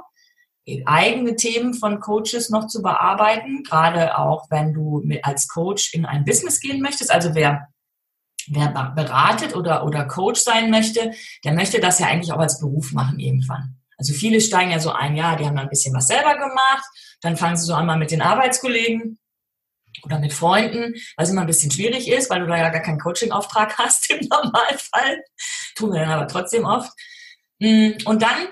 eigene 0.86 1.34
Themen 1.34 1.74
von 1.74 1.98
Coaches 1.98 2.48
noch 2.48 2.68
zu 2.68 2.80
bearbeiten, 2.80 3.64
gerade 3.64 4.16
auch 4.16 4.46
wenn 4.50 4.72
du 4.72 5.00
mit, 5.02 5.24
als 5.24 5.48
Coach 5.48 5.94
in 5.94 6.06
ein 6.06 6.24
Business 6.24 6.60
gehen 6.60 6.80
möchtest. 6.80 7.10
Also 7.10 7.34
wer 7.34 7.66
wer 8.46 8.68
beratet 8.94 9.56
oder, 9.56 9.84
oder 9.84 10.04
Coach 10.04 10.42
sein 10.42 10.70
möchte, 10.70 11.10
der 11.44 11.54
möchte 11.54 11.80
das 11.80 11.98
ja 11.98 12.06
eigentlich 12.06 12.32
auch 12.32 12.38
als 12.38 12.60
Beruf 12.60 12.92
machen 12.92 13.18
irgendwann. 13.18 13.80
Also 13.98 14.14
viele 14.14 14.40
steigen 14.40 14.70
ja 14.70 14.78
so 14.78 14.92
ein, 14.92 15.16
ja, 15.16 15.34
die 15.34 15.44
haben 15.44 15.56
dann 15.56 15.66
ein 15.66 15.70
bisschen 15.70 15.92
was 15.92 16.06
selber 16.06 16.34
gemacht, 16.34 16.84
dann 17.20 17.36
fangen 17.36 17.56
sie 17.56 17.66
so 17.66 17.74
einmal 17.74 17.98
mit 17.98 18.12
den 18.12 18.22
Arbeitskollegen 18.22 19.18
oder 20.04 20.18
mit 20.18 20.32
Freunden, 20.32 20.94
was 21.16 21.30
immer 21.30 21.42
ein 21.42 21.46
bisschen 21.46 21.70
schwierig 21.70 22.08
ist, 22.08 22.30
weil 22.30 22.40
du 22.40 22.46
da 22.46 22.56
ja 22.56 22.70
gar 22.70 22.82
keinen 22.82 22.98
Coaching-Auftrag 22.98 23.78
hast 23.78 24.10
im 24.10 24.26
Normalfall. 24.26 25.22
Tun 25.74 25.92
wir 25.92 26.00
dann 26.00 26.10
aber 26.10 26.28
trotzdem 26.28 26.64
oft. 26.64 26.90
Mm, 27.58 27.92
und 28.04 28.22
dann, 28.22 28.48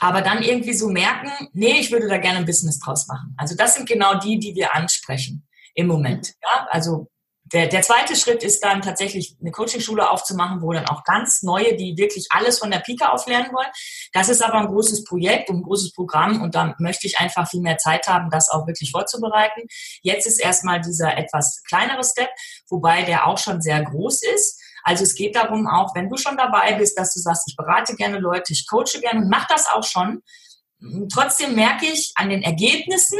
aber 0.00 0.22
dann 0.22 0.42
irgendwie 0.42 0.74
so 0.74 0.88
merken, 0.88 1.30
nee, 1.52 1.78
ich 1.80 1.92
würde 1.92 2.08
da 2.08 2.18
gerne 2.18 2.38
ein 2.38 2.46
Business 2.46 2.78
draus 2.80 3.06
machen. 3.06 3.34
Also 3.36 3.54
das 3.56 3.76
sind 3.76 3.88
genau 3.88 4.18
die, 4.18 4.38
die 4.38 4.54
wir 4.54 4.74
ansprechen 4.74 5.46
im 5.74 5.86
Moment. 5.86 6.34
Ja, 6.42 6.66
also 6.70 7.08
der, 7.52 7.66
der 7.66 7.82
zweite 7.82 8.16
Schritt 8.16 8.42
ist 8.42 8.62
dann 8.62 8.82
tatsächlich 8.82 9.36
eine 9.40 9.50
Coachingschule 9.50 10.10
aufzumachen, 10.10 10.60
wo 10.62 10.72
dann 10.72 10.88
auch 10.88 11.04
ganz 11.04 11.42
neue, 11.42 11.76
die 11.76 11.96
wirklich 11.96 12.26
alles 12.30 12.58
von 12.58 12.70
der 12.70 12.80
Pika 12.80 13.10
auf 13.10 13.26
lernen 13.26 13.52
wollen. 13.52 13.68
Das 14.12 14.28
ist 14.28 14.42
aber 14.42 14.54
ein 14.54 14.66
großes 14.66 15.04
Projekt 15.04 15.48
und 15.50 15.58
ein 15.58 15.62
großes 15.62 15.92
Programm 15.92 16.42
und 16.42 16.54
da 16.54 16.74
möchte 16.78 17.06
ich 17.06 17.18
einfach 17.18 17.48
viel 17.48 17.60
mehr 17.60 17.78
Zeit 17.78 18.06
haben, 18.06 18.30
das 18.30 18.50
auch 18.50 18.66
wirklich 18.66 18.90
vorzubereiten. 18.90 19.62
Jetzt 20.02 20.26
ist 20.26 20.40
erstmal 20.40 20.80
dieser 20.80 21.16
etwas 21.16 21.62
kleinere 21.64 22.04
Step, 22.04 22.30
wobei 22.68 23.02
der 23.02 23.26
auch 23.26 23.38
schon 23.38 23.62
sehr 23.62 23.82
groß 23.82 24.22
ist. 24.34 24.60
Also 24.82 25.04
es 25.04 25.14
geht 25.14 25.36
darum 25.36 25.66
auch, 25.66 25.94
wenn 25.94 26.08
du 26.08 26.16
schon 26.16 26.36
dabei 26.36 26.74
bist, 26.74 26.98
dass 26.98 27.12
du 27.12 27.20
sagst, 27.20 27.44
ich 27.48 27.56
berate 27.56 27.94
gerne 27.96 28.18
Leute, 28.18 28.52
ich 28.52 28.66
coache 28.68 29.00
gerne 29.00 29.20
und 29.20 29.28
mach 29.28 29.46
das 29.46 29.66
auch 29.68 29.84
schon. 29.84 30.22
Trotzdem 31.12 31.54
merke 31.54 31.86
ich 31.86 32.12
an 32.14 32.30
den 32.30 32.42
Ergebnissen, 32.42 33.18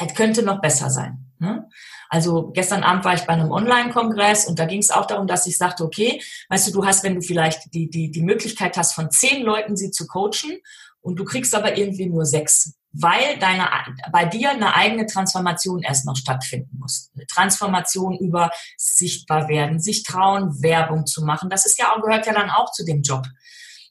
es 0.00 0.14
könnte 0.14 0.42
noch 0.42 0.60
besser 0.60 0.90
sein. 0.90 1.27
Ne? 1.40 1.68
Also 2.08 2.50
gestern 2.50 2.82
Abend 2.82 3.04
war 3.04 3.14
ich 3.14 3.22
bei 3.22 3.32
einem 3.32 3.50
Online-Kongress 3.50 4.46
und 4.46 4.58
da 4.58 4.64
ging 4.64 4.80
es 4.80 4.90
auch 4.90 5.06
darum, 5.06 5.26
dass 5.26 5.46
ich 5.46 5.56
sagte, 5.56 5.84
okay, 5.84 6.20
weißt 6.48 6.68
du, 6.68 6.72
du 6.72 6.86
hast, 6.86 7.04
wenn 7.04 7.14
du 7.14 7.20
vielleicht 7.20 7.72
die, 7.74 7.88
die, 7.88 8.10
die 8.10 8.22
Möglichkeit 8.22 8.76
hast, 8.76 8.94
von 8.94 9.10
zehn 9.10 9.42
Leuten 9.44 9.76
sie 9.76 9.90
zu 9.90 10.06
coachen 10.06 10.58
und 11.00 11.16
du 11.16 11.24
kriegst 11.24 11.54
aber 11.54 11.76
irgendwie 11.76 12.06
nur 12.06 12.26
sechs, 12.26 12.74
weil 12.92 13.38
deine, 13.38 13.68
bei 14.12 14.24
dir 14.24 14.50
eine 14.50 14.74
eigene 14.74 15.06
Transformation 15.06 15.82
erst 15.82 16.06
noch 16.06 16.16
stattfinden 16.16 16.78
muss. 16.78 17.10
Eine 17.14 17.26
Transformation 17.26 18.18
über 18.18 18.50
sichtbar 18.76 19.48
werden, 19.48 19.80
sich 19.80 20.02
trauen, 20.02 20.62
Werbung 20.62 21.06
zu 21.06 21.24
machen. 21.24 21.50
Das 21.50 21.66
ist 21.66 21.78
ja 21.78 21.92
auch, 21.92 22.02
gehört 22.02 22.26
ja 22.26 22.32
dann 22.32 22.50
auch 22.50 22.72
zu 22.72 22.84
dem 22.84 23.02
Job. 23.02 23.26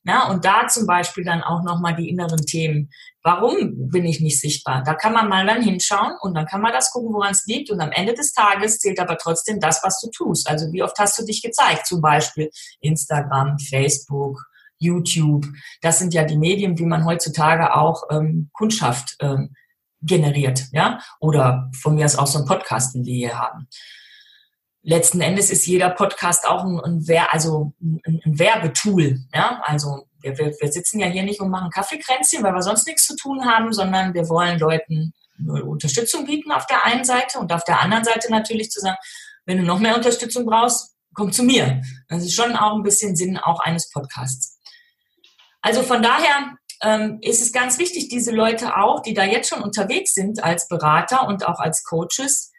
Ja, 0.04 0.30
und 0.30 0.46
da 0.46 0.68
zum 0.68 0.88
Beispiel 0.88 1.24
dann 1.24 1.44
auch 1.44 1.64
nochmal 1.64 1.96
die 1.96 2.10
inneren 2.10 2.46
Themen. 2.46 2.90
Warum 3.24 3.90
bin 3.90 4.06
ich 4.06 4.22
nicht 4.22 4.40
sichtbar? 4.40 4.84
Da 4.84 4.94
kann 4.94 5.14
man 5.14 5.28
mal 5.28 5.46
dann 5.46 5.62
hinschauen 5.62 6.14
und 6.22 6.34
dann 6.34 6.46
kann 6.46 6.62
man 6.62 6.72
das 6.72 6.92
gucken, 6.92 7.14
woran 7.14 7.32
es 7.32 7.46
liegt. 7.46 7.70
Und 7.70 7.82
am 7.82 7.92
Ende 7.92 8.14
des 8.14 8.32
Tages 8.32 8.80
zählt 8.80 9.00
aber 9.00 9.18
trotzdem 9.18 9.60
das, 9.60 9.84
was 9.84 10.00
du 10.00 10.10
tust. 10.10 10.50
Also 10.50 10.72
wie 10.72 10.84
oft 10.84 10.98
hast 10.98 11.20
du 11.20 11.26
dich 11.26 11.42
gezeigt? 11.42 11.88
Zum 11.88 12.02
Beispiel 12.02 12.50
Instagram, 12.80 13.60
Facebook, 13.60 14.46
YouTube. 14.80 15.46
Das 15.82 16.00
sind 16.00 16.14
ja 16.14 16.24
die 16.24 16.38
Medien, 16.38 16.78
wie 16.78 16.86
man 16.86 17.06
heutzutage 17.06 17.76
auch 17.76 18.04
ähm, 18.10 18.50
Kundschaft 18.54 19.16
ähm, 19.20 19.54
generiert, 20.02 20.66
ja? 20.72 21.00
Oder 21.20 21.70
von 21.74 21.96
mir 21.96 22.06
aus 22.06 22.18
auch 22.18 22.28
so 22.28 22.40
ein 22.40 22.46
Podcast, 22.46 22.96
den 22.96 23.04
wir 23.04 23.16
hier 23.16 23.40
haben 23.40 23.68
letzten 24.88 25.20
Endes 25.22 25.52
ist 25.52 25.68
jeder 25.68 25.90
Podcast 25.90 26.48
auch 26.48 26.64
ein, 26.64 26.80
ein, 26.80 27.08
Wer 27.08 27.34
also 27.34 27.74
ein, 27.82 28.22
ein 28.26 28.40
Werbetool. 28.40 29.20
Ja? 29.34 29.62
Also 29.66 30.08
wir, 30.22 30.38
wir, 30.38 30.72
sitzen 30.72 31.00
ja 31.00 31.08
hier 31.08 31.24
nicht 31.24 31.42
und 31.42 31.50
machen 31.50 31.70
Kaffeekränzchen, 31.70 32.42
weil 32.42 32.54
wir 32.54 32.62
sonst 32.62 32.88
nichts 32.88 33.06
zu 33.06 33.16
tun 33.16 33.46
haben, 33.46 33.74
sondern 33.74 34.14
wir 34.14 34.28
wollen 34.30 34.60
Leuten 34.60 35.14
Unterstützung 35.46 36.26
bieten 36.26 36.52
auf 36.52 36.66
der 36.66 36.84
einen 36.86 37.06
Seite 37.06 37.38
und 37.38 37.54
auf 37.54 37.64
der 37.64 37.82
anderen 37.82 38.04
Seite 38.04 38.32
natürlich 38.32 38.72
zu 38.72 38.80
sagen, 38.80 38.98
wenn 39.46 39.58
du 39.58 39.64
noch 39.64 39.80
mehr 39.80 39.96
Unterstützung 39.96 40.46
brauchst, 40.46 40.96
komm 41.14 41.32
zu 41.32 41.44
mir. 41.44 41.82
Das 42.08 42.24
ist 42.24 42.34
schon 42.34 42.56
auch 42.56 42.76
ein 42.76 42.84
bisschen 42.84 43.16
Sinn 43.16 43.38
auch 43.38 43.60
eines 43.60 43.92
Podcasts. 43.92 44.60
Also 45.62 45.84
von 45.84 46.02
daher 46.02 46.58
ähm, 46.82 47.20
ist 47.22 47.42
es 47.42 47.52
ganz 47.52 47.78
wichtig, 47.78 48.08
diese 48.10 48.32
Leute 48.32 48.78
auch, 48.78 49.02
die 49.02 49.14
da 49.14 49.26
jetzt 49.26 49.50
schon 49.50 49.62
unterwegs 49.62 50.14
sind 50.14 50.44
als 50.44 50.68
Berater 50.68 51.28
und 51.28 51.46
auch 51.46 51.60
als 51.60 51.84
Coaches, 51.84 52.52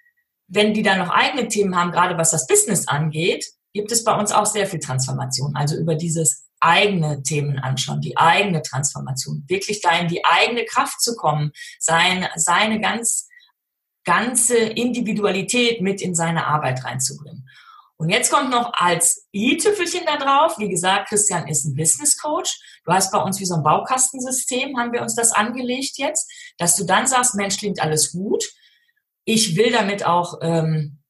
wenn 0.48 0.74
die 0.74 0.82
dann 0.82 0.98
noch 0.98 1.10
eigene 1.10 1.48
Themen 1.48 1.76
haben, 1.76 1.92
gerade 1.92 2.18
was 2.18 2.30
das 2.30 2.46
Business 2.46 2.88
angeht, 2.88 3.44
gibt 3.72 3.92
es 3.92 4.02
bei 4.02 4.18
uns 4.18 4.32
auch 4.32 4.46
sehr 4.46 4.66
viel 4.66 4.80
Transformation. 4.80 5.54
Also 5.54 5.76
über 5.76 5.94
dieses 5.94 6.46
eigene 6.60 7.22
Themen 7.22 7.58
anschauen, 7.58 8.00
die 8.00 8.16
eigene 8.16 8.62
Transformation, 8.62 9.44
wirklich 9.46 9.80
da 9.80 9.96
in 9.98 10.08
die 10.08 10.24
eigene 10.24 10.64
Kraft 10.64 11.00
zu 11.00 11.14
kommen, 11.14 11.52
seine, 11.78 12.30
seine 12.34 12.80
ganz, 12.80 13.28
ganze 14.04 14.56
Individualität 14.56 15.80
mit 15.80 16.00
in 16.00 16.14
seine 16.14 16.46
Arbeit 16.46 16.84
reinzubringen. 16.84 17.48
Und 18.00 18.10
jetzt 18.10 18.30
kommt 18.30 18.50
noch 18.50 18.72
als 18.74 19.26
i-Tüpfelchen 19.34 20.06
da 20.06 20.16
drauf, 20.16 20.58
wie 20.58 20.68
gesagt, 20.68 21.08
Christian 21.08 21.48
ist 21.48 21.64
ein 21.64 21.74
Business 21.74 22.16
Coach. 22.16 22.58
Du 22.84 22.92
hast 22.92 23.10
bei 23.10 23.18
uns 23.18 23.40
wie 23.40 23.44
so 23.44 23.56
ein 23.56 23.64
Baukastensystem, 23.64 24.78
haben 24.78 24.92
wir 24.92 25.02
uns 25.02 25.16
das 25.16 25.32
angelegt 25.32 25.98
jetzt, 25.98 26.30
dass 26.58 26.76
du 26.76 26.84
dann 26.84 27.08
sagst, 27.08 27.34
Mensch, 27.34 27.58
klingt 27.58 27.82
alles 27.82 28.12
gut. 28.12 28.44
Ich 29.30 29.56
will 29.56 29.70
damit 29.70 30.06
auch 30.06 30.38
ähm, 30.40 31.00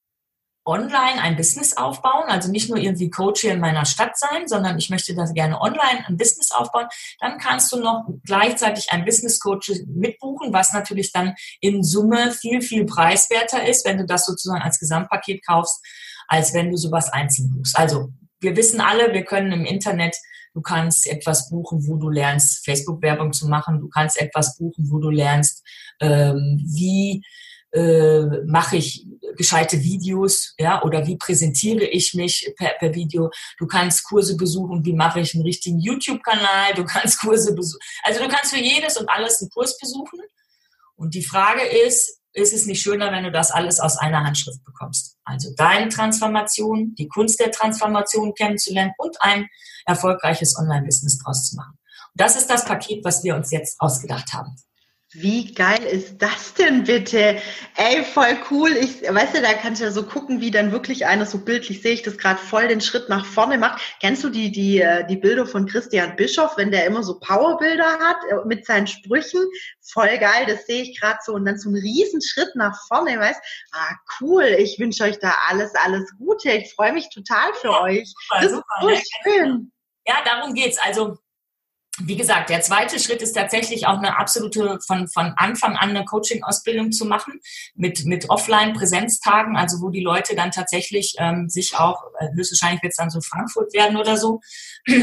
online 0.64 1.22
ein 1.22 1.36
Business 1.36 1.76
aufbauen, 1.76 2.24
also 2.26 2.50
nicht 2.50 2.68
nur 2.68 2.76
irgendwie 2.76 3.10
Coach 3.10 3.42
hier 3.42 3.52
in 3.52 3.60
meiner 3.60 3.84
Stadt 3.84 4.18
sein, 4.18 4.48
sondern 4.48 4.76
ich 4.76 4.90
möchte 4.90 5.14
das 5.14 5.34
gerne 5.34 5.60
online 5.60 6.04
ein 6.04 6.16
Business 6.16 6.50
aufbauen, 6.50 6.88
dann 7.20 7.38
kannst 7.38 7.70
du 7.70 7.78
noch 7.78 8.08
gleichzeitig 8.24 8.88
ein 8.90 9.04
Business 9.04 9.38
Coach 9.38 9.70
mitbuchen, 9.86 10.52
was 10.52 10.72
natürlich 10.72 11.12
dann 11.12 11.36
in 11.60 11.84
Summe 11.84 12.32
viel, 12.32 12.60
viel 12.60 12.86
preiswerter 12.86 13.64
ist, 13.68 13.86
wenn 13.86 13.98
du 13.98 14.04
das 14.04 14.26
sozusagen 14.26 14.62
als 14.62 14.80
Gesamtpaket 14.80 15.46
kaufst, 15.46 15.80
als 16.26 16.52
wenn 16.54 16.72
du 16.72 16.76
sowas 16.76 17.12
einzeln 17.12 17.52
buchst. 17.52 17.78
Also 17.78 18.08
wir 18.40 18.56
wissen 18.56 18.80
alle, 18.80 19.14
wir 19.14 19.24
können 19.24 19.52
im 19.52 19.64
Internet 19.64 20.16
Du 20.54 20.62
kannst 20.62 21.06
etwas 21.06 21.50
buchen, 21.50 21.86
wo 21.86 21.98
du 21.98 22.08
lernst, 22.08 22.64
Facebook-Werbung 22.64 23.32
zu 23.32 23.46
machen. 23.46 23.78
Du 23.78 23.88
kannst 23.88 24.20
etwas 24.20 24.56
buchen, 24.56 24.90
wo 24.90 24.98
du 24.98 25.10
lernst, 25.10 25.62
ähm, 26.00 26.58
wie 26.64 27.22
äh, 27.72 28.22
mache 28.46 28.76
ich 28.76 29.06
gescheite 29.36 29.82
Videos, 29.82 30.54
ja, 30.58 30.82
oder 30.82 31.06
wie 31.06 31.16
präsentiere 31.16 31.84
ich 31.84 32.14
mich 32.14 32.52
per, 32.56 32.70
per 32.78 32.94
Video. 32.94 33.30
Du 33.58 33.66
kannst 33.66 34.04
Kurse 34.04 34.36
besuchen, 34.36 34.84
wie 34.84 34.92
mache 34.92 35.20
ich 35.20 35.34
einen 35.34 35.44
richtigen 35.44 35.78
YouTube-Kanal, 35.78 36.74
du 36.74 36.84
kannst 36.84 37.20
Kurse 37.20 37.54
besuchen. 37.54 37.80
Also 38.02 38.20
du 38.22 38.28
kannst 38.28 38.54
für 38.54 38.60
jedes 38.60 38.96
und 38.96 39.08
alles 39.08 39.40
einen 39.40 39.50
Kurs 39.50 39.78
besuchen. 39.78 40.20
Und 40.96 41.14
die 41.14 41.24
Frage 41.24 41.62
ist, 41.62 42.18
ist 42.32 42.52
es 42.52 42.66
nicht 42.66 42.82
schöner, 42.82 43.12
wenn 43.12 43.24
du 43.24 43.30
das 43.30 43.50
alles 43.50 43.80
aus 43.80 43.96
einer 43.98 44.24
Handschrift 44.24 44.64
bekommst. 44.64 45.16
Also 45.24 45.50
deine 45.56 45.88
Transformation, 45.88 46.94
die 46.96 47.08
Kunst 47.08 47.40
der 47.40 47.50
Transformation 47.50 48.34
kennenzulernen 48.34 48.92
und 48.98 49.20
ein 49.20 49.48
erfolgreiches 49.86 50.56
Online-Business 50.58 51.18
draus 51.18 51.48
zu 51.48 51.56
machen. 51.56 51.78
Und 51.78 52.20
das 52.20 52.36
ist 52.36 52.48
das 52.48 52.64
Paket, 52.64 53.04
was 53.04 53.22
wir 53.24 53.34
uns 53.34 53.50
jetzt 53.50 53.80
ausgedacht 53.80 54.32
haben. 54.32 54.56
Wie 55.12 55.54
geil 55.54 55.82
ist 55.84 56.18
das 56.18 56.52
denn 56.52 56.84
bitte? 56.84 57.40
Ey, 57.76 58.04
voll 58.04 58.36
cool. 58.50 58.76
Ich, 58.76 59.00
weißt 59.02 59.36
du, 59.36 59.40
da 59.40 59.54
kannst 59.54 59.80
du 59.80 59.86
ja 59.86 59.90
so 59.90 60.02
gucken, 60.02 60.42
wie 60.42 60.50
dann 60.50 60.70
wirklich 60.70 61.06
einer, 61.06 61.24
so 61.24 61.38
bildlich 61.38 61.80
sehe 61.80 61.94
ich 61.94 62.02
das 62.02 62.18
gerade 62.18 62.38
voll 62.38 62.68
den 62.68 62.82
Schritt 62.82 63.08
nach 63.08 63.24
vorne 63.24 63.56
macht. 63.56 63.80
Kennst 64.00 64.22
du 64.22 64.28
die, 64.28 64.52
die, 64.52 64.82
äh, 64.82 65.06
die 65.06 65.16
Bilder 65.16 65.46
von 65.46 65.64
Christian 65.64 66.14
Bischoff, 66.16 66.58
wenn 66.58 66.70
der 66.70 66.84
immer 66.84 67.02
so 67.02 67.18
Powerbilder 67.20 67.98
hat 67.98 68.18
äh, 68.30 68.46
mit 68.46 68.66
seinen 68.66 68.86
Sprüchen? 68.86 69.40
Voll 69.80 70.18
geil, 70.18 70.44
das 70.46 70.66
sehe 70.66 70.82
ich 70.82 71.00
gerade 71.00 71.18
so. 71.24 71.32
Und 71.32 71.46
dann 71.46 71.58
so 71.58 71.70
einen 71.70 71.78
riesen 71.78 72.20
Schritt 72.20 72.54
nach 72.54 72.76
vorne, 72.86 73.18
weißt 73.18 73.40
Ah, 73.72 73.94
cool. 74.20 74.44
Ich 74.58 74.78
wünsche 74.78 75.04
euch 75.04 75.18
da 75.20 75.34
alles, 75.48 75.74
alles 75.74 76.04
Gute. 76.18 76.50
Ich 76.50 76.74
freue 76.74 76.92
mich 76.92 77.08
total 77.08 77.54
für 77.54 77.68
ja, 77.68 77.82
euch. 77.82 78.12
Super, 78.28 78.42
das 78.42 78.52
super, 78.52 78.92
ist 78.92 79.10
so 79.24 79.30
schön. 79.30 79.72
Ja, 80.06 80.16
darum 80.22 80.52
geht's. 80.52 80.78
Also, 80.78 81.16
wie 82.00 82.16
gesagt, 82.16 82.50
der 82.50 82.60
zweite 82.60 82.98
Schritt 82.98 83.22
ist 83.22 83.32
tatsächlich 83.32 83.86
auch 83.86 83.98
eine 83.98 84.18
absolute 84.18 84.78
von, 84.86 85.08
von 85.08 85.32
Anfang 85.36 85.76
an 85.76 85.90
eine 85.90 86.04
Coaching-Ausbildung 86.04 86.92
zu 86.92 87.04
machen 87.04 87.40
mit, 87.74 88.04
mit 88.04 88.30
Offline-Präsenztagen, 88.30 89.56
also 89.56 89.80
wo 89.80 89.90
die 89.90 90.02
Leute 90.02 90.36
dann 90.36 90.50
tatsächlich 90.50 91.14
ähm, 91.18 91.48
sich 91.48 91.76
auch, 91.76 92.02
äh, 92.18 92.28
höchstwahrscheinlich 92.34 92.82
wird 92.82 92.92
es 92.92 92.96
dann 92.96 93.10
so 93.10 93.20
Frankfurt 93.20 93.72
werden 93.74 93.96
oder 93.96 94.16
so, 94.16 94.40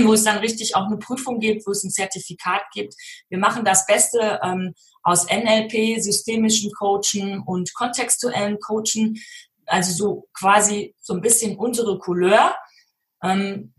wo 0.04 0.14
es 0.14 0.24
dann 0.24 0.38
richtig 0.38 0.76
auch 0.76 0.86
eine 0.86 0.98
Prüfung 0.98 1.40
gibt, 1.40 1.68
wo 1.68 1.72
es 1.72 1.84
ein 1.84 1.92
Zertifikat 1.92 2.62
gibt. 2.74 2.94
Wir 3.30 3.40
machen 3.40 3.66
das 3.66 3.86
Beste 3.86 4.40
ähm, 4.44 4.74
aus 5.04 5.28
NLP, 5.30 6.02
systemischen 6.02 6.72
Coachen 6.72 7.44
und 7.46 7.74
kontextuellen 7.74 8.60
Coachen, 8.60 9.22
also 9.66 9.92
so 9.92 10.28
quasi 10.34 10.96
so 11.02 11.14
ein 11.14 11.22
bisschen 11.22 11.58
unsere 11.58 12.00
Couleur 12.00 12.56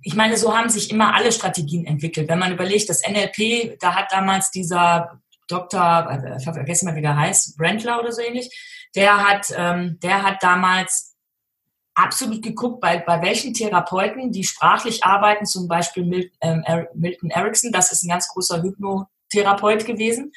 ich 0.03 0.15
meine, 0.15 0.37
so 0.37 0.57
haben 0.57 0.69
sich 0.69 0.91
immer 0.91 1.15
alle 1.15 1.33
Strategien 1.33 1.87
entwickelt. 1.87 2.29
Wenn 2.29 2.39
man 2.39 2.53
überlegt, 2.53 2.89
das 2.89 3.03
NLP, 3.07 3.79
da 3.81 3.95
hat 3.95 4.13
damals 4.13 4.51
dieser 4.51 5.21
Dr., 5.49 6.09
äh, 6.11 6.37
ich 6.39 6.47
habe 6.47 6.57
vergessen 6.57 6.87
mal, 6.87 6.97
wie 6.97 7.03
der 7.03 7.17
heißt, 7.17 7.57
Brentler 7.57 8.01
oder 8.01 8.13
so 8.13 8.23
ähnlich, 8.23 8.51
der 8.95 9.27
hat, 9.27 9.53
ähm, 9.57 9.99
der 10.03 10.23
hat 10.23 10.43
damals 10.43 11.17
absolut 11.95 12.43
geguckt, 12.43 12.81
bei, 12.81 12.99
bei 12.99 13.23
welchen 13.23 13.55
Therapeuten, 13.55 14.31
die 14.31 14.45
sprachlich 14.45 15.05
arbeiten, 15.05 15.47
zum 15.47 15.67
Beispiel 15.67 16.31
ähm, 16.41 16.65
Milton 16.95 17.31
Erickson, 17.31 17.73
das 17.73 17.91
ist 17.91 18.05
ein 18.05 18.11
ganz 18.11 18.29
großer 18.29 18.63
Hypnotherapeut 18.63 19.87
gewesen, 19.87 20.33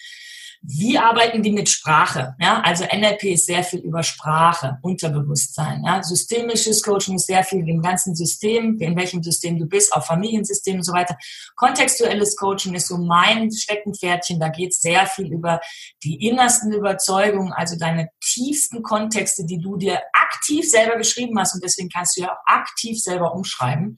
wie 0.61 0.97
arbeiten 0.97 1.41
die 1.41 1.51
mit 1.51 1.69
Sprache? 1.69 2.35
Ja, 2.39 2.61
also 2.61 2.83
NLP 2.83 3.23
ist 3.23 3.45
sehr 3.45 3.63
viel 3.63 3.79
über 3.79 4.03
Sprache, 4.03 4.77
Unterbewusstsein. 4.81 5.83
Ja, 5.85 6.03
systemisches 6.03 6.83
Coaching 6.83 7.15
ist 7.15 7.27
sehr 7.27 7.43
viel 7.45 7.67
im 7.67 7.81
ganzen 7.81 8.13
System, 8.13 8.77
in 8.79 8.97
welchem 8.97 9.23
System 9.23 9.57
du 9.57 9.65
bist, 9.65 9.93
auch 9.93 10.05
Familiensystem 10.05 10.75
und 10.75 10.83
so 10.83 10.91
weiter. 10.91 11.17
Kontextuelles 11.55 12.35
Coaching 12.35 12.73
ist 12.73 12.87
so 12.87 12.97
mein 12.97 13.51
Steckenpferdchen. 13.51 14.39
Da 14.39 14.49
geht 14.49 14.71
es 14.71 14.81
sehr 14.81 15.05
viel 15.07 15.31
über 15.31 15.61
die 16.03 16.27
innersten 16.27 16.73
Überzeugungen, 16.73 17.53
also 17.53 17.77
deine 17.77 18.09
tiefsten 18.21 18.83
Kontexte, 18.83 19.45
die 19.45 19.59
du 19.59 19.77
dir 19.77 20.01
aktiv 20.11 20.69
selber 20.69 20.97
geschrieben 20.97 21.39
hast 21.39 21.55
und 21.55 21.63
deswegen 21.63 21.89
kannst 21.89 22.17
du 22.17 22.21
ja 22.21 22.37
aktiv 22.45 23.01
selber 23.01 23.33
umschreiben. 23.33 23.97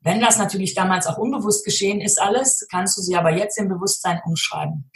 Wenn 0.00 0.20
das 0.20 0.38
natürlich 0.38 0.74
damals 0.74 1.06
auch 1.06 1.18
unbewusst 1.18 1.64
geschehen 1.64 2.00
ist, 2.00 2.20
alles, 2.20 2.66
kannst 2.70 2.98
du 2.98 3.00
sie 3.00 3.16
aber 3.16 3.30
jetzt 3.30 3.58
im 3.58 3.68
Bewusstsein 3.68 4.20
umschreiben. 4.26 4.90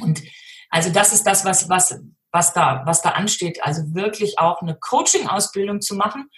Und 0.00 0.22
also 0.70 0.90
das 0.90 1.12
ist 1.12 1.24
das, 1.24 1.44
was, 1.44 1.68
was, 1.68 1.98
was, 2.32 2.52
da, 2.52 2.82
was 2.84 3.02
da 3.02 3.10
ansteht. 3.10 3.62
Also 3.62 3.94
wirklich 3.94 4.38
auch 4.38 4.62
eine 4.62 4.76
Coaching-Ausbildung 4.76 5.80
zu 5.80 5.94
machen. 5.94 6.28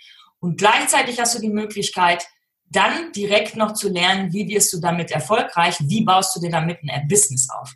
Und 0.41 0.59
gleichzeitig 0.59 1.21
hast 1.21 1.35
du 1.35 1.41
die 1.41 1.51
Möglichkeit, 1.51 2.27
dann 2.71 3.13
direkt 3.13 3.57
noch 3.57 3.73
zu 3.73 3.89
lernen, 3.89 4.33
wie 4.33 4.49
wirst 4.49 4.73
du 4.73 4.81
damit 4.81 5.11
erfolgreich, 5.11 5.77
wie 5.81 6.05
baust 6.05 6.37
du 6.37 6.41
dir 6.41 6.51
damit 6.51 6.79
ein 6.87 7.09
Business 7.09 7.49
auf. 7.51 7.75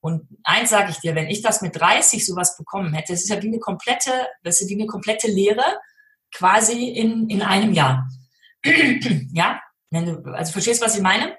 Und 0.00 0.26
eins 0.44 0.70
sage 0.70 0.90
ich 0.90 0.98
dir, 0.98 1.14
wenn 1.14 1.28
ich 1.28 1.42
das 1.42 1.60
mit 1.60 1.78
30 1.78 2.24
sowas 2.24 2.56
bekommen 2.56 2.94
hätte, 2.94 3.12
das 3.12 3.22
ist 3.22 3.28
ja 3.28 3.42
wie 3.42 3.48
eine 3.48 3.58
komplette, 3.58 4.12
das 4.42 4.60
ist 4.60 4.70
wie 4.70 4.74
eine 4.74 4.86
komplette 4.86 5.28
Lehre 5.28 5.78
quasi 6.34 6.88
in, 6.88 7.28
in 7.28 7.42
einem 7.42 7.74
Jahr. 7.74 8.08
ja? 8.64 9.60
Wenn 9.90 10.06
du, 10.06 10.32
also 10.32 10.52
verstehst, 10.52 10.82
was 10.82 10.96
ich 10.96 11.02
meine? 11.02 11.36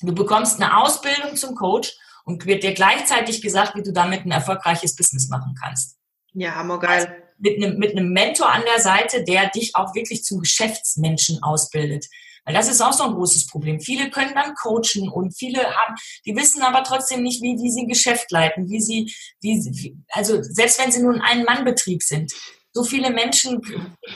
Du 0.00 0.14
bekommst 0.14 0.60
eine 0.60 0.76
Ausbildung 0.78 1.36
zum 1.36 1.54
Coach 1.54 1.92
und 2.26 2.44
wird 2.44 2.64
dir 2.64 2.74
gleichzeitig 2.74 3.40
gesagt, 3.40 3.76
wie 3.76 3.82
du 3.82 3.92
damit 3.92 4.26
ein 4.26 4.32
erfolgreiches 4.32 4.96
Business 4.96 5.28
machen 5.28 5.54
kannst. 5.58 5.96
Ja, 6.34 6.56
hammergeil. 6.56 6.90
Also 6.90 7.08
mit 7.38 7.62
einem, 7.62 7.78
mit 7.78 7.92
einem 7.92 8.12
Mentor 8.12 8.50
an 8.52 8.62
der 8.66 8.82
Seite, 8.82 9.24
der 9.24 9.48
dich 9.50 9.76
auch 9.76 9.94
wirklich 9.94 10.24
zum 10.24 10.40
Geschäftsmenschen 10.40 11.42
ausbildet. 11.42 12.06
Weil 12.44 12.54
das 12.54 12.68
ist 12.68 12.80
auch 12.80 12.92
so 12.92 13.04
ein 13.04 13.14
großes 13.14 13.46
Problem. 13.46 13.80
Viele 13.80 14.10
können 14.10 14.34
dann 14.34 14.54
coachen 14.54 15.08
und 15.08 15.36
viele 15.36 15.62
haben, 15.62 15.94
die 16.24 16.34
wissen 16.36 16.62
aber 16.62 16.82
trotzdem 16.82 17.22
nicht, 17.22 17.42
wie, 17.42 17.56
wie 17.60 17.70
sie 17.70 17.82
ein 17.82 17.88
Geschäft 17.88 18.30
leiten, 18.30 18.68
wie 18.70 18.80
sie, 18.80 19.12
wie, 19.40 19.96
also 20.10 20.42
selbst 20.42 20.80
wenn 20.80 20.92
sie 20.92 21.02
nur 21.02 21.14
ein 21.14 21.20
Ein-Mann-Betrieb 21.20 22.02
sind. 22.02 22.32
So 22.72 22.84
viele 22.84 23.10
Menschen 23.10 23.60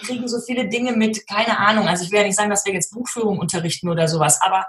kriegen 0.02 0.28
so 0.28 0.40
viele 0.40 0.68
Dinge 0.68 0.92
mit, 0.92 1.26
keine 1.28 1.58
Ahnung. 1.58 1.86
Also 1.86 2.04
ich 2.04 2.10
will 2.10 2.18
ja 2.18 2.26
nicht 2.26 2.36
sagen, 2.36 2.50
dass 2.50 2.64
wir 2.64 2.72
jetzt 2.72 2.92
Buchführung 2.92 3.38
unterrichten 3.38 3.88
oder 3.88 4.06
sowas, 4.06 4.40
aber 4.42 4.66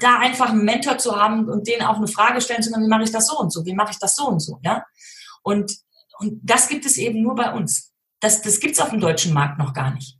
da 0.00 0.18
einfach 0.18 0.50
einen 0.50 0.64
Mentor 0.64 0.98
zu 0.98 1.16
haben 1.16 1.48
und 1.48 1.66
denen 1.66 1.82
auch 1.82 1.96
eine 1.96 2.08
Frage 2.08 2.40
stellen 2.40 2.62
zu 2.62 2.70
können, 2.70 2.84
wie 2.84 2.90
mache 2.90 3.04
ich 3.04 3.12
das 3.12 3.26
so 3.26 3.38
und 3.38 3.52
so, 3.52 3.64
wie 3.64 3.74
mache 3.74 3.92
ich 3.92 3.98
das 3.98 4.16
so 4.16 4.26
und 4.26 4.40
so, 4.40 4.58
ja? 4.62 4.84
Und, 5.42 5.72
und 6.18 6.40
das 6.42 6.68
gibt 6.68 6.84
es 6.84 6.96
eben 6.96 7.22
nur 7.22 7.34
bei 7.34 7.52
uns. 7.52 7.92
Das, 8.20 8.42
das 8.42 8.60
gibt 8.60 8.74
es 8.74 8.80
auf 8.80 8.90
dem 8.90 9.00
deutschen 9.00 9.32
Markt 9.32 9.58
noch 9.58 9.72
gar 9.72 9.94
nicht. 9.94 10.18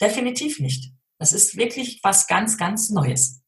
Definitiv 0.00 0.58
nicht. 0.58 0.92
Das 1.18 1.32
ist 1.32 1.56
wirklich 1.56 2.00
was 2.02 2.26
ganz, 2.26 2.58
ganz 2.58 2.90
Neues. 2.90 3.40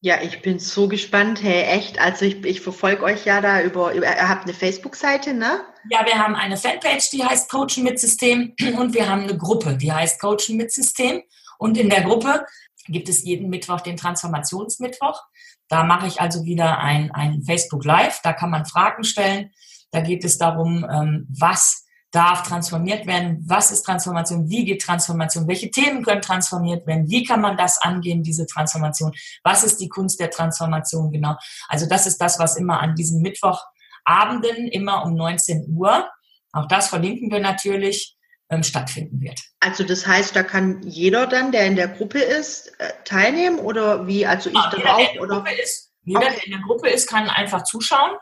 Ja, 0.00 0.20
ich 0.20 0.42
bin 0.42 0.58
so 0.58 0.86
gespannt. 0.86 1.42
Hey, 1.42 1.62
echt? 1.62 1.98
Also 1.98 2.26
ich, 2.26 2.44
ich 2.44 2.60
verfolge 2.60 3.04
euch 3.04 3.24
ja 3.24 3.40
da 3.40 3.62
über, 3.62 3.94
über 3.94 4.04
ihr 4.04 4.28
habt 4.28 4.44
eine 4.44 4.52
Facebook-Seite, 4.52 5.32
ne? 5.32 5.62
Ja, 5.88 6.04
wir 6.04 6.18
haben 6.18 6.34
eine 6.34 6.58
Fanpage, 6.58 7.08
die 7.10 7.24
heißt 7.24 7.50
Coachen 7.50 7.84
mit 7.84 7.98
System 7.98 8.54
und 8.76 8.92
wir 8.92 9.08
haben 9.08 9.22
eine 9.22 9.38
Gruppe, 9.38 9.78
die 9.78 9.90
heißt 9.90 10.20
Coachen 10.20 10.56
mit 10.56 10.72
System. 10.72 11.22
Und 11.58 11.78
in 11.78 11.88
der 11.88 12.02
Gruppe 12.02 12.44
gibt 12.84 13.08
es 13.08 13.24
jeden 13.24 13.48
Mittwoch 13.48 13.80
den 13.80 13.96
Transformationsmittwoch. 13.96 15.20
Da 15.68 15.84
mache 15.84 16.06
ich 16.06 16.20
also 16.20 16.44
wieder 16.44 16.78
ein, 16.78 17.10
ein 17.12 17.42
Facebook 17.42 17.84
Live. 17.84 18.20
Da 18.22 18.32
kann 18.32 18.50
man 18.50 18.66
Fragen 18.66 19.04
stellen. 19.04 19.50
Da 19.90 20.00
geht 20.00 20.24
es 20.24 20.38
darum, 20.38 20.86
ähm, 20.90 21.26
was 21.28 21.84
darf 22.14 22.44
transformiert 22.44 23.06
werden, 23.06 23.42
was 23.44 23.72
ist 23.72 23.82
Transformation, 23.82 24.48
wie 24.48 24.64
geht 24.64 24.82
Transformation, 24.82 25.48
welche 25.48 25.70
Themen 25.70 26.04
können 26.04 26.22
transformiert 26.22 26.86
werden, 26.86 27.10
wie 27.10 27.24
kann 27.24 27.40
man 27.40 27.56
das 27.56 27.82
angehen, 27.82 28.22
diese 28.22 28.46
Transformation, 28.46 29.12
was 29.42 29.64
ist 29.64 29.80
die 29.80 29.88
Kunst 29.88 30.20
der 30.20 30.30
Transformation 30.30 31.10
genau. 31.10 31.34
Also 31.68 31.86
das 31.86 32.06
ist 32.06 32.18
das, 32.18 32.38
was 32.38 32.56
immer 32.56 32.80
an 32.80 32.94
diesen 32.94 33.20
Mittwochabenden, 33.20 34.68
immer 34.68 35.04
um 35.04 35.14
19 35.14 35.66
Uhr, 35.70 36.08
auch 36.52 36.68
das 36.68 36.88
verlinken 36.88 37.32
wir 37.32 37.40
natürlich, 37.40 38.16
stattfinden 38.62 39.20
wird. 39.20 39.40
Also 39.60 39.84
das 39.84 40.06
heißt, 40.06 40.36
da 40.36 40.42
kann 40.42 40.82
jeder 40.82 41.26
dann, 41.26 41.52
der 41.52 41.66
in 41.66 41.76
der 41.76 41.88
Gruppe 41.88 42.20
ist, 42.20 42.68
äh, 42.78 42.92
teilnehmen 43.04 43.58
oder 43.58 44.06
wie? 44.06 44.26
Also 44.26 44.50
ich 44.50 44.56
ja, 44.56 44.70
dann 44.70 44.80
jeder, 44.80 44.94
auch? 44.94 45.12
Der 45.12 45.22
oder? 45.22 45.44
Ist, 45.62 45.92
jeder, 46.04 46.20
okay. 46.20 46.34
der 46.36 46.44
in 46.46 46.52
der 46.52 46.60
Gruppe 46.60 46.88
ist, 46.88 47.08
kann 47.08 47.28
einfach 47.28 47.64
zuschauen 47.64 48.12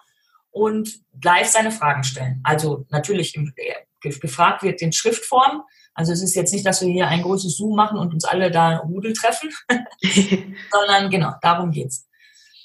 und 0.50 0.90
live 1.22 1.48
seine 1.48 1.72
Fragen 1.72 2.04
stellen. 2.04 2.40
Also 2.44 2.86
natürlich 2.90 3.34
im, 3.34 3.52
äh, 3.56 4.10
gefragt 4.10 4.62
wird 4.62 4.80
in 4.82 4.92
Schriftform. 4.92 5.62
Also 5.94 6.12
es 6.12 6.22
ist 6.22 6.34
jetzt 6.34 6.52
nicht, 6.52 6.66
dass 6.66 6.80
wir 6.80 6.88
hier 6.88 7.08
ein 7.08 7.22
großes 7.22 7.56
Zoom 7.56 7.76
machen 7.76 7.98
und 7.98 8.14
uns 8.14 8.24
alle 8.24 8.50
da 8.50 8.78
Rudel 8.78 9.12
treffen, 9.12 9.50
sondern 10.70 11.10
genau, 11.10 11.32
darum 11.42 11.70
geht's. 11.70 12.08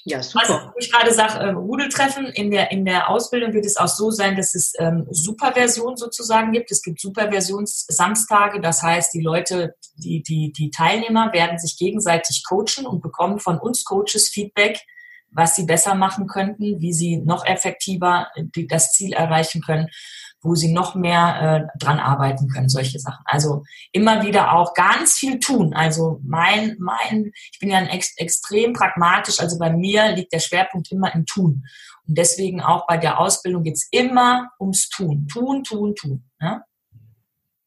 Ja, 0.08 0.22
super. 0.22 0.72
Was 0.74 0.86
ich 0.86 0.90
gerade 0.90 1.12
sage, 1.12 1.38
äh, 1.38 1.50
Rudeltreffen, 1.50 2.26
in 2.26 2.50
der, 2.50 2.70
in 2.70 2.86
der 2.86 3.10
Ausbildung 3.10 3.52
wird 3.52 3.66
es 3.66 3.76
auch 3.76 3.88
so 3.88 4.10
sein, 4.10 4.36
dass 4.36 4.54
es 4.54 4.72
ähm, 4.78 5.06
Superversion 5.10 5.96
sozusagen 5.96 6.52
gibt. 6.52 6.70
Es 6.70 6.82
gibt 6.82 6.98
Superversionssamstage, 7.00 8.60
das 8.60 8.82
heißt, 8.82 9.12
die 9.12 9.20
Leute, 9.20 9.74
die, 9.96 10.22
die, 10.22 10.52
die 10.52 10.70
Teilnehmer 10.70 11.32
werden 11.34 11.58
sich 11.58 11.76
gegenseitig 11.76 12.42
coachen 12.48 12.86
und 12.86 13.02
bekommen 13.02 13.38
von 13.38 13.58
uns 13.58 13.84
Coaches 13.84 14.30
Feedback, 14.30 14.80
was 15.30 15.56
sie 15.56 15.66
besser 15.66 15.94
machen 15.94 16.26
könnten, 16.26 16.80
wie 16.80 16.94
sie 16.94 17.18
noch 17.18 17.44
effektiver 17.44 18.28
äh, 18.34 18.66
das 18.66 18.92
Ziel 18.92 19.12
erreichen 19.12 19.60
können 19.60 19.88
wo 20.40 20.54
sie 20.54 20.72
noch 20.72 20.94
mehr 20.94 21.68
äh, 21.74 21.78
dran 21.78 21.98
arbeiten 21.98 22.48
können, 22.48 22.68
solche 22.68 22.98
Sachen. 22.98 23.24
Also 23.24 23.64
immer 23.92 24.22
wieder 24.22 24.52
auch 24.52 24.74
ganz 24.74 25.14
viel 25.14 25.38
tun. 25.40 25.74
Also 25.74 26.20
mein, 26.24 26.76
mein, 26.78 27.32
ich 27.52 27.58
bin 27.58 27.70
ja 27.70 27.78
ein 27.78 27.88
ex, 27.88 28.14
extrem 28.16 28.72
pragmatisch, 28.72 29.40
also 29.40 29.58
bei 29.58 29.70
mir 29.70 30.12
liegt 30.12 30.32
der 30.32 30.40
Schwerpunkt 30.40 30.92
immer 30.92 31.12
im 31.14 31.26
Tun. 31.26 31.64
Und 32.06 32.16
deswegen 32.16 32.62
auch 32.62 32.86
bei 32.86 32.96
der 32.96 33.18
Ausbildung 33.18 33.64
geht's 33.64 33.88
immer 33.90 34.50
ums 34.60 34.88
Tun. 34.88 35.26
Tun, 35.30 35.64
tun, 35.64 35.94
tun. 35.94 36.24
Ja? 36.40 36.62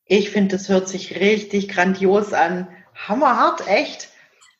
Ich 0.05 0.31
finde, 0.31 0.57
das 0.57 0.69
hört 0.69 0.87
sich 0.87 1.19
richtig 1.19 1.69
grandios 1.69 2.33
an. 2.33 2.67
Hammerhart, 3.07 3.67
echt. 3.67 4.09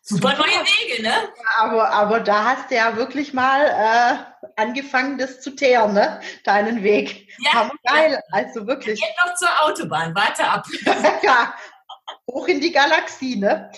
Super 0.02 0.36
neue 0.36 0.48
Wege, 0.48 1.04
ne? 1.04 1.14
Aber, 1.58 1.92
aber 1.92 2.20
da 2.20 2.46
hast 2.46 2.72
du 2.72 2.76
ja 2.76 2.96
wirklich 2.96 3.34
mal 3.34 4.31
angefangen, 4.58 5.18
das 5.18 5.42
zu 5.42 5.52
teeren, 5.52 5.94
ne? 5.94 6.20
Deinen 6.44 6.84
Weg. 6.84 7.28
Ja. 7.40 7.54
Hammer 7.54 7.74
geil. 7.84 8.22
Also 8.32 8.68
wirklich. 8.68 9.00
Geht 9.00 9.26
noch 9.26 9.34
zur 9.36 9.50
Autobahn, 9.64 10.16
warte 10.16 10.44
ab. 10.44 10.66
ja. 11.24 11.54
Hoch 12.30 12.48
in 12.48 12.62
die 12.62 12.72
Galaxie, 12.72 13.38
ne? 13.38 13.72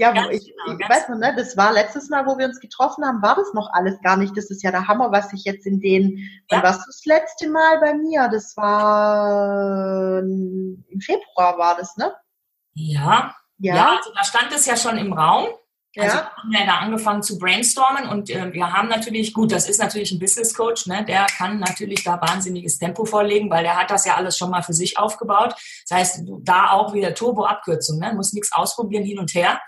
Ja, 0.00 0.12
ganz 0.12 0.30
ich, 0.30 0.54
genau, 0.64 0.78
ich 0.78 0.88
weiß 0.88 1.10
noch, 1.10 1.18
ne, 1.18 1.34
das 1.36 1.58
war 1.58 1.74
letztes 1.74 2.08
Mal, 2.08 2.24
wo 2.24 2.38
wir 2.38 2.46
uns 2.46 2.58
getroffen 2.58 3.04
haben, 3.04 3.20
war 3.20 3.36
das 3.36 3.52
noch 3.52 3.70
alles 3.74 4.00
gar 4.00 4.16
nicht. 4.16 4.34
Das 4.34 4.50
ist 4.50 4.62
ja 4.62 4.70
der 4.70 4.88
Hammer, 4.88 5.12
was 5.12 5.30
ich 5.34 5.44
jetzt 5.44 5.66
in 5.66 5.78
den, 5.78 6.26
ja. 6.50 6.62
was 6.62 6.78
das 6.86 7.02
letzte 7.04 7.50
Mal 7.50 7.80
bei 7.80 7.92
mir? 7.92 8.30
Das 8.32 8.56
war 8.56 10.20
im 10.20 11.00
Februar 11.02 11.58
war 11.58 11.76
das, 11.76 11.98
ne? 11.98 12.14
Ja. 12.72 13.34
Ja, 13.58 13.74
ja 13.74 13.96
also 13.98 14.10
da 14.14 14.24
stand 14.24 14.50
es 14.52 14.64
ja 14.64 14.74
schon 14.74 14.96
im 14.96 15.12
Raum. 15.12 15.48
Also 15.98 16.18
ja. 16.18 16.22
wir 16.22 16.36
haben 16.36 16.52
ja 16.52 16.66
da 16.66 16.78
angefangen 16.78 17.22
zu 17.22 17.36
brainstormen 17.36 18.08
und 18.08 18.30
äh, 18.30 18.52
wir 18.52 18.72
haben 18.72 18.88
natürlich, 18.88 19.34
gut, 19.34 19.50
das 19.50 19.68
ist 19.68 19.80
natürlich 19.80 20.12
ein 20.12 20.20
Business 20.20 20.54
Coach, 20.54 20.86
ne, 20.86 21.04
der 21.04 21.26
kann 21.26 21.58
natürlich 21.58 22.04
da 22.04 22.20
wahnsinniges 22.20 22.78
Tempo 22.78 23.04
vorlegen, 23.04 23.50
weil 23.50 23.64
der 23.64 23.76
hat 23.76 23.90
das 23.90 24.04
ja 24.04 24.14
alles 24.14 24.38
schon 24.38 24.50
mal 24.50 24.62
für 24.62 24.72
sich 24.72 24.98
aufgebaut. 24.98 25.54
Das 25.88 25.98
heißt, 25.98 26.22
da 26.42 26.70
auch 26.70 26.92
wieder 26.94 27.12
Turbo-Abkürzung, 27.14 27.98
ne, 27.98 28.12
muss 28.14 28.32
nichts 28.32 28.52
ausprobieren 28.52 29.04
hin 29.04 29.18
und 29.18 29.34
her. 29.34 29.60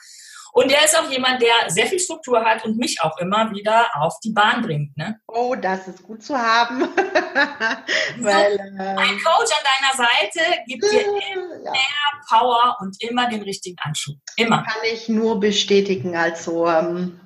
Und 0.54 0.70
er 0.70 0.84
ist 0.84 0.98
auch 0.98 1.10
jemand, 1.10 1.40
der 1.40 1.70
sehr 1.70 1.86
viel 1.86 1.98
Struktur 1.98 2.44
hat 2.44 2.62
und 2.66 2.76
mich 2.76 3.00
auch 3.00 3.16
immer 3.18 3.50
wieder 3.52 3.86
auf 3.94 4.20
die 4.22 4.32
Bahn 4.32 4.60
bringt. 4.60 4.94
Ne? 4.98 5.18
Oh, 5.26 5.54
das 5.54 5.88
ist 5.88 6.02
gut 6.02 6.22
zu 6.22 6.36
haben. 6.36 6.82
Weil, 8.18 8.56
äh, 8.56 8.82
ein 8.82 9.18
Coach 9.18 9.50
an 9.50 9.64
deiner 9.64 9.96
Seite 9.96 10.40
gibt 10.66 10.84
dir 10.84 11.06
immer 11.06 11.64
ja. 11.64 11.72
mehr 11.72 11.82
Power 12.28 12.76
und 12.80 13.02
immer 13.02 13.30
den 13.30 13.42
richtigen 13.42 13.78
Anschub. 13.80 14.16
Immer. 14.36 14.58
Kann 14.58 14.82
ich 14.92 15.08
nur 15.08 15.40
bestätigen. 15.40 16.16
Also 16.16 16.68
ähm, 16.68 17.18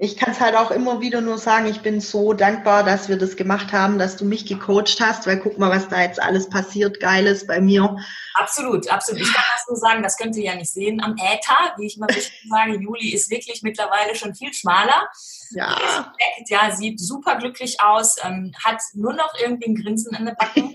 ich 0.00 0.16
kann 0.16 0.32
es 0.32 0.38
halt 0.38 0.54
auch 0.54 0.70
immer 0.70 1.00
wieder 1.00 1.20
nur 1.20 1.38
sagen, 1.38 1.66
ich 1.66 1.80
bin 1.80 2.00
so 2.00 2.32
dankbar, 2.32 2.84
dass 2.84 3.08
wir 3.08 3.18
das 3.18 3.34
gemacht 3.34 3.72
haben, 3.72 3.98
dass 3.98 4.16
du 4.16 4.24
mich 4.24 4.46
gecoacht 4.46 5.00
hast, 5.00 5.26
weil 5.26 5.40
guck 5.40 5.58
mal, 5.58 5.70
was 5.70 5.88
da 5.88 6.00
jetzt 6.00 6.22
alles 6.22 6.48
passiert, 6.48 7.00
Geiles 7.00 7.48
bei 7.48 7.60
mir. 7.60 7.96
Absolut, 8.34 8.88
absolut. 8.88 9.22
Ich 9.22 9.34
kann 9.34 9.44
das 9.56 9.66
nur 9.66 9.76
sagen, 9.76 10.04
das 10.04 10.16
könnt 10.16 10.36
ihr 10.36 10.44
ja 10.44 10.54
nicht 10.54 10.70
sehen 10.70 11.02
am 11.02 11.16
Äther, 11.16 11.74
wie 11.78 11.86
ich 11.86 11.96
immer 11.96 12.06
sage, 12.48 12.78
Juli 12.80 13.12
ist 13.12 13.28
wirklich 13.28 13.62
mittlerweile 13.62 14.14
schon 14.14 14.36
viel 14.36 14.54
schmaler. 14.54 15.08
Ja. 15.50 16.12
Ist 16.40 16.50
ja, 16.50 16.70
sieht 16.70 17.00
super 17.00 17.36
glücklich 17.36 17.80
aus, 17.80 18.16
ähm, 18.22 18.52
hat 18.64 18.80
nur 18.94 19.12
noch 19.12 19.32
irgendwie 19.40 19.70
ein 19.70 19.74
Grinsen 19.74 20.14
in 20.14 20.26
der 20.26 20.34
Backe. 20.34 20.70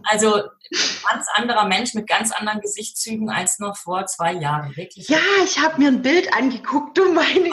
also 0.04 0.42
ganz 1.10 1.26
anderer 1.34 1.66
Mensch 1.66 1.94
mit 1.94 2.06
ganz 2.06 2.32
anderen 2.32 2.60
Gesichtszügen 2.60 3.30
als 3.30 3.58
noch 3.58 3.76
vor 3.76 4.06
zwei 4.06 4.32
Jahren. 4.32 4.76
Wirklich. 4.76 5.08
Ja, 5.08 5.18
ich 5.44 5.58
habe 5.58 5.80
mir 5.80 5.88
ein 5.88 6.02
Bild 6.02 6.32
angeguckt, 6.34 6.96
du 6.96 7.12
meine 7.12 7.50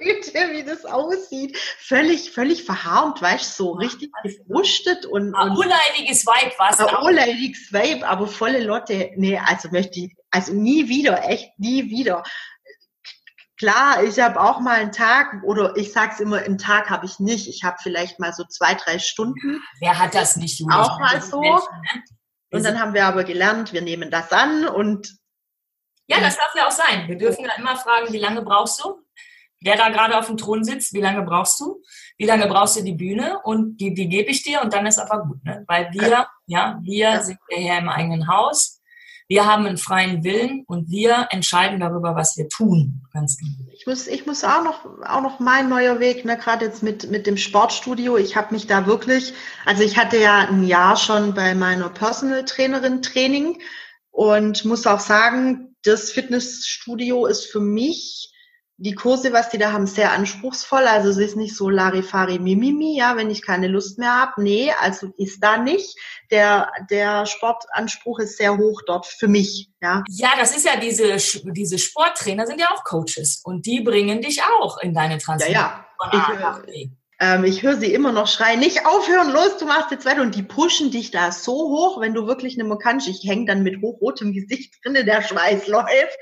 Güte, 0.00 0.38
ne? 0.38 0.52
wie 0.52 0.64
das 0.64 0.84
aussieht. 0.84 1.56
Völlig, 1.78 2.30
völlig 2.30 2.64
verharmt, 2.64 3.20
weißt 3.20 3.58
du, 3.58 3.64
so 3.64 3.72
richtig 3.72 4.10
gefrustet 4.22 5.06
und. 5.06 5.34
Ah, 5.34 5.54
urleidiges 5.54 6.26
Weib 6.26 6.58
war 6.58 6.70
es. 6.70 6.80
Ah, 6.80 7.02
urleidiges 7.02 7.72
Weib, 7.72 8.02
aber 8.02 8.26
volle 8.26 8.62
Lotte. 8.62 9.10
Nee, 9.16 9.38
also 9.38 9.68
möchte 9.70 10.00
ich, 10.00 10.16
also 10.30 10.52
nie 10.54 10.88
wieder, 10.88 11.28
echt 11.28 11.58
nie 11.58 11.90
wieder. 11.90 12.22
Klar, 13.62 14.02
ich 14.02 14.18
habe 14.18 14.40
auch 14.40 14.58
mal 14.58 14.80
einen 14.80 14.90
Tag, 14.90 15.40
oder 15.44 15.76
ich 15.76 15.92
sage 15.92 16.10
es 16.14 16.18
immer, 16.18 16.38
einen 16.38 16.58
Tag 16.58 16.90
habe 16.90 17.06
ich 17.06 17.20
nicht. 17.20 17.46
Ich 17.46 17.62
habe 17.62 17.76
vielleicht 17.80 18.18
mal 18.18 18.32
so 18.32 18.42
zwei, 18.42 18.74
drei 18.74 18.98
Stunden. 18.98 19.62
Wer 19.78 20.00
hat 20.00 20.16
das 20.16 20.36
nicht? 20.36 20.58
Julia? 20.58 20.82
Auch 20.82 20.98
mal 20.98 21.22
so. 21.22 21.40
Ne? 21.40 21.60
Und 22.50 22.64
dann 22.64 22.80
haben 22.80 22.92
wir 22.92 23.06
aber 23.06 23.22
gelernt, 23.22 23.72
wir 23.72 23.80
nehmen 23.80 24.10
das 24.10 24.32
an 24.32 24.66
und. 24.66 25.16
Ja, 26.08 26.18
das 26.18 26.36
darf 26.36 26.52
ja 26.56 26.66
auch 26.66 26.72
sein. 26.72 27.06
Wir 27.06 27.16
dürfen 27.16 27.44
ja 27.44 27.52
immer 27.56 27.76
fragen, 27.76 28.12
wie 28.12 28.18
lange 28.18 28.42
brauchst 28.42 28.82
du? 28.82 29.00
Wer 29.60 29.76
da 29.76 29.90
gerade 29.90 30.18
auf 30.18 30.26
dem 30.26 30.38
Thron 30.38 30.64
sitzt, 30.64 30.92
wie 30.92 31.00
lange 31.00 31.22
brauchst 31.22 31.60
du? 31.60 31.84
Wie 32.18 32.26
lange 32.26 32.48
brauchst 32.48 32.76
du 32.76 32.82
die 32.82 32.94
Bühne? 32.94 33.38
Und 33.44 33.76
die, 33.76 33.94
die 33.94 34.08
gebe 34.08 34.32
ich 34.32 34.42
dir 34.42 34.60
und 34.60 34.74
dann 34.74 34.86
ist 34.86 34.98
aber 34.98 35.22
gut, 35.22 35.44
ne? 35.44 35.62
Weil 35.68 35.88
wir, 35.92 36.26
ja, 36.46 36.80
wir 36.82 37.22
sind 37.22 37.38
ja 37.48 37.58
hier 37.58 37.78
im 37.78 37.88
eigenen 37.88 38.26
Haus 38.26 38.81
wir 39.28 39.46
haben 39.46 39.66
einen 39.66 39.78
freien 39.78 40.24
Willen 40.24 40.64
und 40.66 40.90
wir 40.90 41.28
entscheiden 41.30 41.80
darüber, 41.80 42.14
was 42.14 42.36
wir 42.36 42.48
tun. 42.48 43.02
Ganz 43.12 43.38
genau. 43.38 43.70
Ich 43.72 43.86
muss, 43.86 44.06
ich 44.06 44.26
muss 44.26 44.44
auch 44.44 44.62
noch, 44.62 44.84
auch 45.06 45.22
noch 45.22 45.40
mein 45.40 45.68
neuer 45.68 46.00
Weg, 46.00 46.24
ne, 46.24 46.36
gerade 46.36 46.66
jetzt 46.66 46.82
mit, 46.82 47.10
mit 47.10 47.26
dem 47.26 47.36
Sportstudio. 47.36 48.16
Ich 48.16 48.36
habe 48.36 48.54
mich 48.54 48.66
da 48.66 48.86
wirklich, 48.86 49.34
also 49.64 49.82
ich 49.82 49.96
hatte 49.96 50.18
ja 50.18 50.48
ein 50.48 50.64
Jahr 50.64 50.96
schon 50.96 51.34
bei 51.34 51.54
meiner 51.54 51.88
Personal 51.88 52.44
Trainerin 52.44 53.02
Training 53.02 53.60
und 54.10 54.64
muss 54.64 54.86
auch 54.86 55.00
sagen, 55.00 55.76
das 55.82 56.10
Fitnessstudio 56.10 57.26
ist 57.26 57.46
für 57.46 57.60
mich 57.60 58.31
die 58.82 58.94
Kurse, 58.94 59.32
was 59.32 59.48
die 59.48 59.58
da 59.58 59.72
haben, 59.72 59.86
sehr 59.86 60.12
anspruchsvoll. 60.12 60.86
Also 60.86 61.10
es 61.10 61.16
ist 61.16 61.36
nicht 61.36 61.56
so 61.56 61.70
Larifari 61.70 62.38
Mimimi, 62.38 62.96
ja, 62.96 63.16
wenn 63.16 63.30
ich 63.30 63.42
keine 63.42 63.68
Lust 63.68 63.98
mehr 63.98 64.14
habe. 64.14 64.42
Nee, 64.42 64.72
also 64.80 65.12
ist 65.16 65.42
da 65.42 65.56
nicht. 65.56 65.96
Der, 66.30 66.70
der 66.90 67.26
Sportanspruch 67.26 68.18
ist 68.18 68.38
sehr 68.38 68.58
hoch 68.58 68.82
dort 68.86 69.06
für 69.06 69.28
mich, 69.28 69.68
ja. 69.80 70.02
Ja, 70.08 70.30
das 70.36 70.56
ist 70.56 70.66
ja 70.66 70.76
diese, 70.76 71.16
diese 71.52 71.78
Sporttrainer 71.78 72.46
sind 72.46 72.60
ja 72.60 72.70
auch 72.74 72.82
Coaches 72.82 73.40
und 73.44 73.66
die 73.66 73.80
bringen 73.82 74.20
dich 74.20 74.42
auch 74.42 74.78
in 74.78 74.92
deine 74.92 75.18
Transformation. 75.18 76.40
Ja, 76.40 76.40
ja. 76.40 76.62
Ich, 76.66 76.90
ähm, 77.22 77.44
ich 77.44 77.62
höre 77.62 77.76
sie 77.76 77.94
immer 77.94 78.10
noch 78.10 78.26
schreien, 78.26 78.58
nicht 78.58 78.84
aufhören, 78.84 79.30
los, 79.30 79.56
du 79.56 79.64
machst 79.64 79.92
jetzt 79.92 80.04
weiter. 80.04 80.22
Und 80.22 80.34
die 80.34 80.42
pushen 80.42 80.90
dich 80.90 81.12
da 81.12 81.30
so 81.30 81.52
hoch, 81.52 82.00
wenn 82.00 82.14
du 82.14 82.26
wirklich 82.26 82.56
mehr 82.56 82.78
kannst. 82.78 83.06
Ich 83.06 83.22
hänge 83.24 83.46
dann 83.46 83.62
mit 83.62 83.80
hochrotem 83.80 84.32
Gesicht 84.32 84.74
drinne, 84.82 85.04
der 85.04 85.22
Schweiß 85.22 85.68
läuft. 85.68 86.18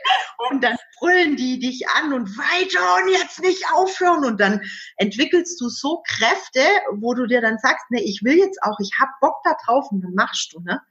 Und 0.51 0.63
dann 0.63 0.77
brüllen 0.99 1.37
die 1.37 1.59
dich 1.59 1.89
an 1.89 2.13
und 2.13 2.37
weiter 2.37 3.03
und 3.03 3.13
jetzt 3.13 3.41
nicht 3.41 3.65
aufhören. 3.73 4.27
Und 4.27 4.41
dann 4.43 4.61
entwickelst 4.97 5.59
du 5.63 5.71
so 5.71 6.03
Kräfte, 6.07 6.61
wo 6.93 7.15
du 7.15 7.27
dir 7.27 7.41
dann 7.41 7.57
sagst, 7.57 7.91
ne, 7.91 8.03
ich 8.03 8.21
will 8.23 8.37
jetzt 8.37 8.63
auch, 8.63 8.79
ich 8.79 8.91
hab 9.01 9.09
Bock 9.23 9.37
da 9.43 9.57
drauf 9.65 9.87
und 9.91 10.03
dann 10.03 10.13
machst 10.13 10.53
du, 10.53 10.61
ne? 10.61 10.83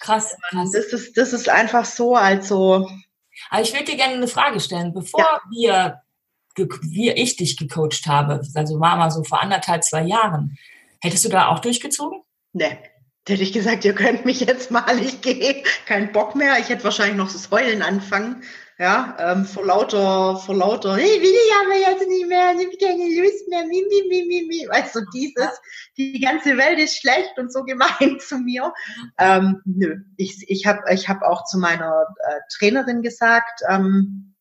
Krass, 0.00 0.36
krass. 0.50 0.72
Das 0.72 0.86
ist, 0.86 1.16
das 1.16 1.32
ist 1.32 1.48
einfach 1.48 1.84
so, 1.84 2.16
also. 2.16 2.90
Aber 3.50 3.62
ich 3.62 3.72
würde 3.72 3.84
dir 3.84 3.96
gerne 3.96 4.14
eine 4.14 4.26
Frage 4.26 4.58
stellen. 4.58 4.92
Bevor 4.92 5.20
ja. 5.20 5.40
wir 5.48 6.03
wie 6.56 7.10
ich 7.10 7.36
dich 7.36 7.56
gecoacht 7.56 8.06
habe, 8.06 8.40
also 8.54 8.80
war 8.80 8.96
mal 8.96 9.10
so 9.10 9.24
vor 9.24 9.42
anderthalb, 9.42 9.84
zwei 9.84 10.02
Jahren, 10.02 10.56
hättest 11.00 11.24
du 11.24 11.28
da 11.28 11.48
auch 11.48 11.60
durchgezogen? 11.60 12.22
Nee. 12.52 12.78
Hätte 13.26 13.42
ich 13.42 13.54
gesagt, 13.54 13.86
ihr 13.86 13.94
könnt 13.94 14.26
mich 14.26 14.40
jetzt 14.40 14.70
mal, 14.70 14.98
ich 14.98 15.22
gehe, 15.22 15.62
kein 15.86 16.12
Bock 16.12 16.34
mehr. 16.34 16.58
Ich 16.58 16.68
hätte 16.68 16.84
wahrscheinlich 16.84 17.16
noch 17.16 17.32
das 17.32 17.50
Heulen 17.50 17.80
anfangen. 17.80 18.42
Ja, 18.76 19.16
ähm, 19.20 19.44
vor 19.44 19.64
lauter, 19.64 20.36
vor 20.36 20.56
lauter, 20.56 20.98
ich 20.98 21.04
will 21.04 21.30
ich 21.30 21.52
aber 21.64 21.92
jetzt 21.92 22.08
nicht 22.08 22.26
mehr, 22.26 22.52
ich 22.58 22.66
habe 22.66 22.76
keine 22.76 23.22
Lust 23.22 23.48
mehr, 23.48 23.64
mi, 23.66 23.84
mi, 23.88 24.08
mi, 24.08 24.24
mi, 24.26 24.46
mi. 24.48 24.68
Weißt 24.68 24.96
du, 24.96 25.00
dieses, 25.14 25.60
die 25.96 26.18
ganze 26.18 26.56
Welt 26.56 26.80
ist 26.80 26.98
schlecht 26.98 27.38
und 27.38 27.52
so 27.52 27.62
gemein 27.62 28.18
zu 28.18 28.38
mir. 28.38 28.74
Ähm, 29.18 29.62
nö, 29.64 29.98
ich, 30.16 30.44
ich 30.48 30.66
habe 30.66 30.80
ich 30.92 31.08
hab 31.08 31.22
auch 31.22 31.44
zu 31.44 31.58
meiner 31.58 32.04
äh, 32.28 32.40
Trainerin 32.58 33.02
gesagt, 33.02 33.60
ähm, 33.70 34.34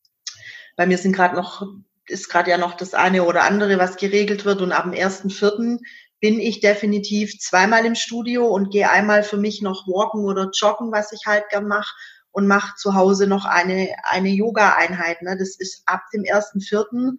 bei 0.76 0.88
mir 0.88 0.97
sind 0.97 1.13
gerade 1.13 1.36
noch 1.36 1.67
ist 2.08 2.30
gerade 2.30 2.52
ja 2.52 2.58
noch 2.58 2.74
das 2.76 2.94
eine 2.94 3.24
oder 3.24 3.44
andere, 3.44 3.78
was 3.78 3.98
geregelt 3.98 4.46
wird. 4.46 4.62
Und 4.62 4.72
ab 4.72 4.84
dem 4.84 4.94
1.4. 4.94 5.80
bin 6.20 6.39
ich 6.39 6.60
definitiv 6.60 7.39
zweimal 7.39 7.86
im 7.86 7.96
Studio 7.96 8.48
und 8.48 8.72
gehe 8.72 8.89
einmal 8.89 9.24
für 9.24 9.38
mich 9.38 9.62
noch 9.62 9.88
walken 9.88 10.26
oder 10.26 10.50
joggen, 10.54 10.92
was 10.92 11.12
ich 11.12 11.26
halt 11.26 11.50
gern 11.50 11.68
mache 11.68 11.94
und 12.32 12.48
mache 12.48 12.76
zu 12.76 12.96
Hause 12.96 13.28
noch 13.28 13.46
eine, 13.46 13.96
eine 14.04 14.30
Yoga-Einheit. 14.30 15.22
Ne? 15.22 15.38
Das 15.38 15.56
ist 15.58 15.84
ab 15.86 16.02
dem 16.13 16.24
1.4. 16.24 17.18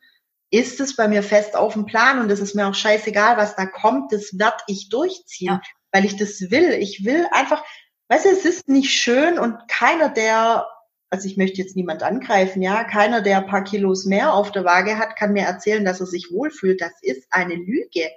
ist 0.51 0.81
es 0.81 0.97
bei 0.97 1.09
mir 1.09 1.23
fest 1.23 1.57
auf 1.57 1.75
dem 1.75 1.87
Plan 1.87 2.21
und 2.21 2.29
das 2.29 2.41
ist 2.41 2.55
mir 2.55 2.67
auch 2.67 2.75
scheißegal, 2.75 3.37
was 3.37 3.57
da 3.57 3.67
kommt. 3.67 4.13
Das 4.13 4.39
werde 4.39 4.59
ich 4.67 4.89
durchziehen, 4.89 5.55
ja. 5.55 5.61
weil 5.93 6.05
ich 6.05 6.17
das 6.17 6.41
will. 6.51 6.73
Ich 6.73 7.05
will 7.05 7.27
einfach, 7.33 7.65
weißt 8.09 8.27
du, 8.27 8.31
es 8.31 8.45
ist 8.45 8.69
nicht 8.69 8.93
schön 8.93 9.39
und 9.39 9.57
keiner, 9.69 10.09
der 10.09 10.67
also 11.15 11.29
ich 11.29 11.37
möchte 11.37 11.63
jetzt 11.63 11.77
niemand 11.77 12.03
angreifen, 12.03 12.61
ja, 12.61 12.83
keiner, 12.83 13.21
der 13.21 13.39
ein 13.39 13.47
paar 13.47 13.63
Kilos 13.63 14.05
mehr 14.05 14.35
auf 14.35 14.51
der 14.51 14.65
Waage 14.65 14.99
hat, 14.99 15.15
kann 15.15 15.33
mir 15.33 15.45
erzählen, 15.45 15.85
dass 15.85 16.01
er 16.01 16.07
sich 16.07 16.33
wohlfühlt. 16.33 16.81
Das 16.81 16.91
ist 17.03 17.29
eine 17.31 17.55
Lüge. 17.55 18.11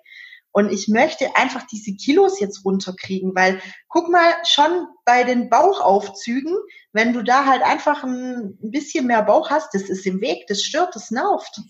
Und 0.52 0.72
ich 0.72 0.88
möchte 0.88 1.36
einfach 1.36 1.68
diese 1.68 1.94
Kilos 1.94 2.40
jetzt 2.40 2.66
runterkriegen, 2.66 3.36
weil 3.36 3.62
guck 3.88 4.10
mal, 4.10 4.34
schon 4.48 4.88
bei 5.06 5.24
den 5.24 5.48
Bauchaufzügen, 5.48 6.58
wenn 6.92 7.14
du 7.14 7.22
da 7.24 7.46
halt 7.46 7.62
einfach 7.62 8.04
ein 8.04 8.58
bisschen 8.62 9.06
mehr 9.06 9.22
Bauch 9.22 9.52
hast, 9.52 9.76
das 9.76 9.84
ist 9.84 10.08
im 10.08 10.20
Weg, 10.20 10.48
das 10.48 10.64
stört, 10.64 10.96
das 10.96 11.12
nervt. 11.12 11.62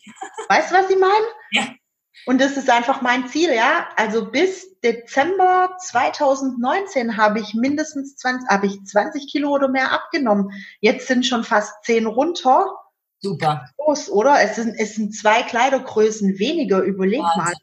Weißt 0.48 0.72
du, 0.72 0.76
was 0.76 0.90
ich 0.90 0.98
meine? 0.98 1.26
Ja. 1.52 1.68
Und 2.26 2.42
das 2.42 2.58
ist 2.58 2.70
einfach 2.70 3.02
mein 3.02 3.28
Ziel, 3.28 3.54
ja. 3.54 3.88
Also 3.96 4.30
bis 4.30 4.80
Dezember 4.82 5.78
2019 5.80 7.18
habe 7.18 7.40
ich 7.40 7.54
mindestens 7.54 8.18
20, 8.18 8.50
habe 8.50 8.68
ich 8.68 8.84
20 8.84 9.32
Kilo 9.32 9.50
oder 9.50 9.68
mehr 9.70 9.92
abgenommen. 9.92 10.52
Jetzt 10.80 11.08
sind 11.08 11.26
schon 11.26 11.44
fast 11.44 11.74
10 11.84 12.06
runter. 12.06 12.68
Super. 13.20 13.70
Groß, 13.78 14.10
oder? 14.12 14.42
Es 14.42 14.56
sind, 14.56 14.76
es 14.78 14.96
sind 14.96 15.16
zwei 15.16 15.44
Kleidergrößen 15.44 16.38
weniger. 16.38 16.82
Überleg 16.82 17.22
Wahnsinn. 17.22 17.44
mal. 17.44 17.54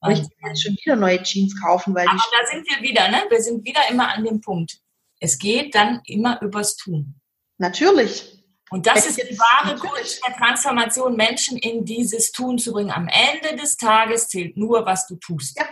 Aber 0.00 0.12
ich 0.12 0.20
kann 0.20 0.50
jetzt 0.50 0.62
schon 0.62 0.76
wieder 0.84 0.96
neue 0.96 1.22
Jeans 1.22 1.58
kaufen, 1.60 1.94
weil 1.94 2.06
Aber 2.06 2.18
da 2.18 2.46
sind 2.50 2.68
wir 2.68 2.82
wieder, 2.86 3.08
ne? 3.10 3.22
Wir 3.30 3.40
sind 3.40 3.64
wieder 3.64 3.80
immer 3.90 4.08
an 4.12 4.24
dem 4.24 4.40
Punkt. 4.40 4.78
Es 5.18 5.38
geht 5.38 5.74
dann 5.74 6.02
immer 6.04 6.42
übers 6.42 6.76
Tun. 6.76 7.14
Natürlich. 7.56 8.43
Und 8.70 8.86
das 8.86 9.06
ist 9.06 9.18
die 9.18 9.38
wahre 9.38 9.76
Kunst 9.78 10.20
der 10.26 10.34
Transformation, 10.36 11.16
Menschen 11.16 11.58
in 11.58 11.84
dieses 11.84 12.32
Tun 12.32 12.58
zu 12.58 12.72
bringen. 12.72 12.90
Am 12.90 13.08
Ende 13.08 13.60
des 13.60 13.76
Tages 13.76 14.28
zählt 14.28 14.56
nur, 14.56 14.86
was 14.86 15.06
du 15.06 15.16
tust. 15.16 15.58
Ja. 15.58 15.66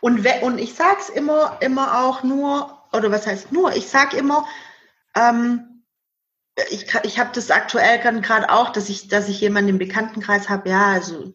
Und, 0.00 0.26
und 0.42 0.58
ich 0.58 0.74
sage 0.74 0.98
es 1.00 1.08
immer, 1.08 1.58
immer 1.60 2.04
auch 2.04 2.22
nur, 2.22 2.82
oder 2.92 3.10
was 3.10 3.26
heißt 3.26 3.52
nur, 3.52 3.74
ich 3.76 3.88
sage 3.88 4.16
immer, 4.16 4.46
ähm, 5.14 5.84
ich, 6.70 6.86
ich 7.04 7.18
habe 7.18 7.30
das 7.34 7.50
aktuell 7.50 7.98
gerade 7.98 8.50
auch, 8.50 8.70
dass 8.70 8.88
ich, 8.88 9.08
dass 9.08 9.28
ich 9.28 9.40
jemanden 9.40 9.70
im 9.70 9.78
Bekanntenkreis 9.78 10.48
habe, 10.48 10.70
ja, 10.70 10.86
also 10.92 11.32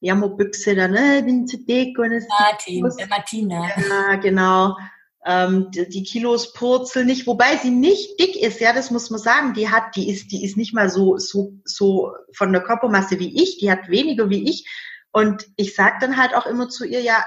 Jammerbüchse, 0.00 0.74
dann, 0.74 0.94
äh, 0.94 1.22
bin 1.22 1.46
zu 1.46 1.58
dick 1.58 1.98
und 1.98 2.12
es 2.12 2.26
Martin, 2.28 2.86
äh, 2.98 3.06
Martina. 3.06 3.68
Ja, 3.76 4.16
genau. 4.16 4.76
Ähm, 5.26 5.70
die, 5.70 5.88
die, 5.88 6.02
Kilos 6.02 6.54
purzeln 6.54 7.06
nicht, 7.06 7.26
wobei 7.26 7.56
sie 7.58 7.70
nicht 7.70 8.18
dick 8.18 8.36
ist, 8.36 8.58
ja, 8.60 8.72
das 8.72 8.90
muss 8.90 9.10
man 9.10 9.20
sagen. 9.20 9.52
Die 9.52 9.68
hat, 9.68 9.94
die 9.94 10.10
ist, 10.10 10.32
die 10.32 10.44
ist 10.44 10.56
nicht 10.56 10.72
mal 10.72 10.88
so, 10.88 11.18
so, 11.18 11.52
so 11.64 12.12
von 12.32 12.52
der 12.52 12.62
Körpermasse 12.62 13.18
wie 13.18 13.42
ich, 13.42 13.58
die 13.58 13.70
hat 13.70 13.88
weniger 13.88 14.30
wie 14.30 14.48
ich. 14.48 14.66
Und 15.12 15.46
ich 15.56 15.74
sage 15.74 15.98
dann 16.00 16.16
halt 16.16 16.34
auch 16.34 16.46
immer 16.46 16.68
zu 16.68 16.86
ihr, 16.86 17.02
ja, 17.02 17.24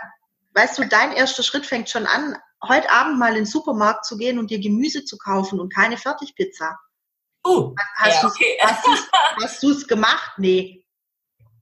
weißt 0.55 0.79
du, 0.79 0.87
dein 0.87 1.11
erster 1.11 1.43
Schritt 1.43 1.65
fängt 1.65 1.89
schon 1.89 2.07
an, 2.07 2.35
heute 2.67 2.89
Abend 2.91 3.19
mal 3.19 3.29
in 3.29 3.35
den 3.35 3.45
Supermarkt 3.45 4.05
zu 4.05 4.17
gehen 4.17 4.39
und 4.39 4.49
dir 4.49 4.59
Gemüse 4.59 5.05
zu 5.05 5.17
kaufen 5.17 5.59
und 5.59 5.73
keine 5.73 5.97
Fertigpizza. 5.97 6.79
Oh, 7.43 7.75
hast 7.97 8.23
ja, 8.23 8.29
okay. 8.29 8.57
du 9.61 9.71
es 9.71 9.87
gemacht? 9.87 10.31
Nee. 10.37 10.85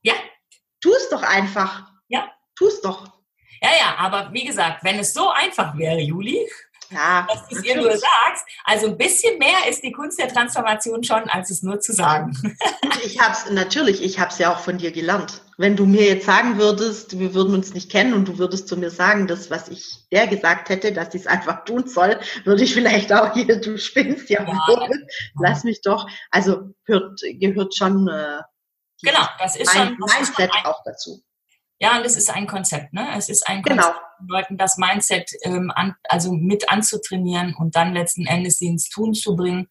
Ja. 0.04 0.14
Tu 0.80 0.94
es 0.94 1.10
doch 1.10 1.24
einfach. 1.24 1.92
Ja. 2.08 2.32
Tu 2.56 2.68
es 2.68 2.82
doch. 2.82 3.21
Ja, 3.62 3.70
ja, 3.70 3.96
aber 3.98 4.34
wie 4.34 4.46
gesagt, 4.46 4.84
wenn 4.84 5.00
es 5.00 5.14
so 5.14 5.30
einfach 5.30 5.78
wäre, 5.78 6.00
Juli, 6.00 6.48
ja, 6.92 7.26
dass 7.30 7.48
du 7.48 7.56
es 7.56 7.64
ihr 7.64 7.78
nur 7.78 7.92
sagst, 7.92 8.46
also 8.66 8.88
ein 8.88 8.98
bisschen 8.98 9.38
mehr 9.38 9.70
ist 9.70 9.82
die 9.82 9.92
Kunst 9.92 10.20
der 10.20 10.28
Transformation 10.28 11.04
schon, 11.04 11.30
als 11.30 11.50
es 11.50 11.64
nur 11.64 11.80
zu 11.80 11.94
sagen. 11.94 12.34
Ich 13.04 13.20
habe 13.20 13.34
es 13.34 13.50
natürlich, 13.50 14.04
ich 14.04 14.20
habe 14.20 14.30
es 14.30 14.38
ja 14.38 14.54
auch 14.54 14.60
von 14.60 14.78
dir 14.78 14.92
gelernt. 14.92 15.42
Wenn 15.58 15.76
du 15.76 15.88
mir 15.88 16.06
jetzt 16.06 16.28
sagen 16.28 16.60
würdest, 16.60 17.18
wir 17.18 17.34
würden 17.34 17.56
uns 17.56 17.74
nicht 17.74 17.92
kennen 17.92 18.14
und 18.14 18.28
du 18.28 18.38
würdest 18.38 18.68
zu 18.68 18.78
mir 18.78 18.92
sagen, 18.92 19.26
das, 19.26 19.50
was 19.50 19.70
ich 19.70 20.06
der 20.12 20.28
gesagt 20.28 20.70
hätte, 20.70 20.94
dass 20.94 21.16
ich 21.16 21.22
es 21.22 21.28
einfach 21.28 21.66
tun 21.66 21.88
soll, 21.88 22.20
würde 22.44 22.64
ich 22.64 22.76
vielleicht 22.76 23.12
auch 23.12 23.34
hier, 23.34 23.60
du 23.60 23.80
spinnst 23.80 24.30
ja, 24.30 24.44
ja 24.44 24.88
lass 25.40 25.64
mich 25.64 25.82
doch. 25.82 26.08
Also 26.30 26.76
hört, 26.86 27.22
gehört 27.40 27.76
schon 27.76 28.08
äh, 28.08 28.42
genau, 29.02 29.28
das 29.40 29.56
ist 29.56 29.74
mein, 29.74 29.88
schon, 29.88 29.98
das 30.00 30.14
Mindset 30.14 30.40
ist 30.46 30.54
schon 30.54 30.60
ein, 30.60 30.66
auch 30.66 30.84
dazu. 30.86 31.24
Ja, 31.82 31.98
und 31.98 32.06
es 32.06 32.16
ist 32.16 32.30
ein 32.30 32.46
Konzept, 32.46 32.94
ne? 32.94 33.08
Es 33.18 33.28
ist 33.28 33.48
ein 33.50 33.64
genau. 33.64 33.82
Konzept, 33.82 34.00
genau. 34.20 34.38
Leuten 34.38 34.56
das 34.56 34.78
Mindset 34.78 35.32
ähm, 35.44 35.72
an, 35.74 35.96
also 36.04 36.32
mit 36.32 36.72
anzutrainieren 36.72 37.56
und 37.56 37.76
dann 37.76 37.94
letzten 37.94 38.28
Endes 38.28 38.60
sie 38.60 38.68
ins 38.68 38.88
Tun 38.88 39.16
zu 39.16 39.36
bringen. 39.36 39.68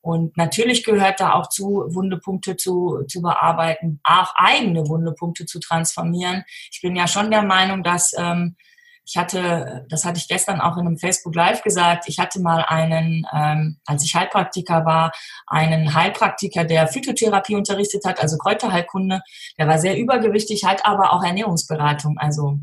Und 0.00 0.34
natürlich 0.38 0.84
gehört 0.84 1.20
da 1.20 1.34
auch 1.34 1.50
zu, 1.50 1.84
Wundepunkte 1.88 2.56
zu, 2.56 3.04
zu 3.06 3.20
bearbeiten, 3.20 4.00
auch 4.04 4.32
eigene 4.36 4.88
Wundepunkte 4.88 5.44
zu 5.44 5.60
transformieren. 5.60 6.44
Ich 6.72 6.80
bin 6.80 6.96
ja 6.96 7.06
schon 7.06 7.30
der 7.30 7.42
Meinung, 7.42 7.82
dass 7.82 8.14
ähm, 8.16 8.56
ich 9.04 9.16
hatte, 9.16 9.86
das 9.88 10.04
hatte 10.04 10.18
ich 10.18 10.28
gestern 10.28 10.60
auch 10.60 10.76
in 10.76 10.86
einem 10.86 10.98
Facebook 10.98 11.34
Live 11.34 11.62
gesagt, 11.62 12.04
ich 12.06 12.18
hatte 12.18 12.40
mal 12.40 12.64
einen, 12.66 13.26
ähm, 13.32 13.78
als 13.86 14.04
ich 14.04 14.14
Heilpraktiker 14.14 14.84
war, 14.84 15.12
einen 15.46 15.94
Heilpraktiker, 15.94 16.64
der 16.64 16.86
Phytotherapie 16.86 17.56
unterrichtet 17.56 18.04
hat, 18.04 18.20
also 18.20 18.38
Kräuterheilkunde. 18.38 19.22
Der 19.58 19.66
war 19.66 19.78
sehr 19.78 19.98
übergewichtig, 19.98 20.64
hat 20.64 20.86
aber 20.86 21.12
auch 21.12 21.24
Ernährungsberatung, 21.24 22.18
also 22.18 22.58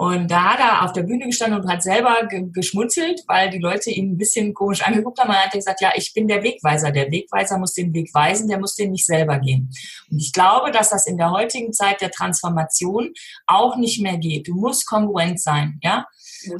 und 0.00 0.30
da 0.30 0.54
hat 0.54 0.60
er 0.60 0.82
auf 0.82 0.94
der 0.94 1.02
Bühne 1.02 1.26
gestanden 1.26 1.60
und 1.60 1.70
hat 1.70 1.82
selber 1.82 2.26
geschmunzelt, 2.26 3.22
weil 3.26 3.50
die 3.50 3.58
Leute 3.58 3.90
ihn 3.90 4.12
ein 4.12 4.16
bisschen 4.16 4.54
komisch 4.54 4.80
angeguckt 4.80 5.18
haben. 5.18 5.28
Und 5.28 5.34
er 5.34 5.44
hat 5.44 5.52
gesagt, 5.52 5.82
ja, 5.82 5.92
ich 5.94 6.14
bin 6.14 6.26
der 6.26 6.42
Wegweiser. 6.42 6.90
Der 6.90 7.10
Wegweiser 7.10 7.58
muss 7.58 7.74
den 7.74 7.92
Weg 7.92 8.08
weisen, 8.14 8.48
der 8.48 8.58
muss 8.58 8.76
den 8.76 8.92
nicht 8.92 9.04
selber 9.04 9.38
gehen. 9.40 9.70
Und 10.10 10.18
ich 10.18 10.32
glaube, 10.32 10.70
dass 10.70 10.88
das 10.88 11.06
in 11.06 11.18
der 11.18 11.32
heutigen 11.32 11.74
Zeit 11.74 12.00
der 12.00 12.10
Transformation 12.10 13.12
auch 13.46 13.76
nicht 13.76 14.00
mehr 14.00 14.16
geht. 14.16 14.48
Du 14.48 14.54
musst 14.54 14.86
kongruent 14.86 15.38
sein, 15.38 15.78
ja. 15.82 16.06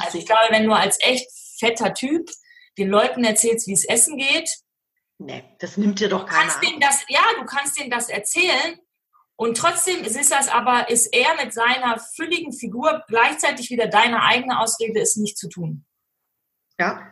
Also 0.00 0.18
ich 0.18 0.26
glaube, 0.26 0.48
wenn 0.50 0.66
du 0.66 0.74
als 0.74 0.98
echt 1.00 1.26
fetter 1.58 1.94
Typ 1.94 2.28
den 2.76 2.90
Leuten 2.90 3.24
erzählst, 3.24 3.66
wie 3.68 3.72
es 3.72 3.86
essen 3.86 4.18
geht, 4.18 4.50
Nee, 5.16 5.44
das 5.58 5.78
nimmt 5.78 6.00
dir 6.00 6.08
doch 6.08 6.26
keiner. 6.26 6.42
Kannst 6.42 6.62
denen 6.62 6.80
das, 6.80 7.04
ja, 7.08 7.20
du 7.38 7.44
kannst 7.46 7.78
denen 7.78 7.90
das 7.90 8.08
erzählen, 8.08 8.78
und 9.40 9.56
trotzdem 9.56 10.04
ist 10.04 10.30
das 10.30 10.48
aber, 10.48 10.90
ist 10.90 11.06
er 11.14 11.42
mit 11.42 11.54
seiner 11.54 11.98
fülligen 11.98 12.52
Figur 12.52 13.02
gleichzeitig 13.08 13.70
wieder 13.70 13.86
deine 13.86 14.22
eigene 14.22 14.60
Ausrede, 14.60 15.00
es 15.00 15.16
nicht 15.16 15.38
zu 15.38 15.48
tun. 15.48 15.86
Ja, 16.78 17.10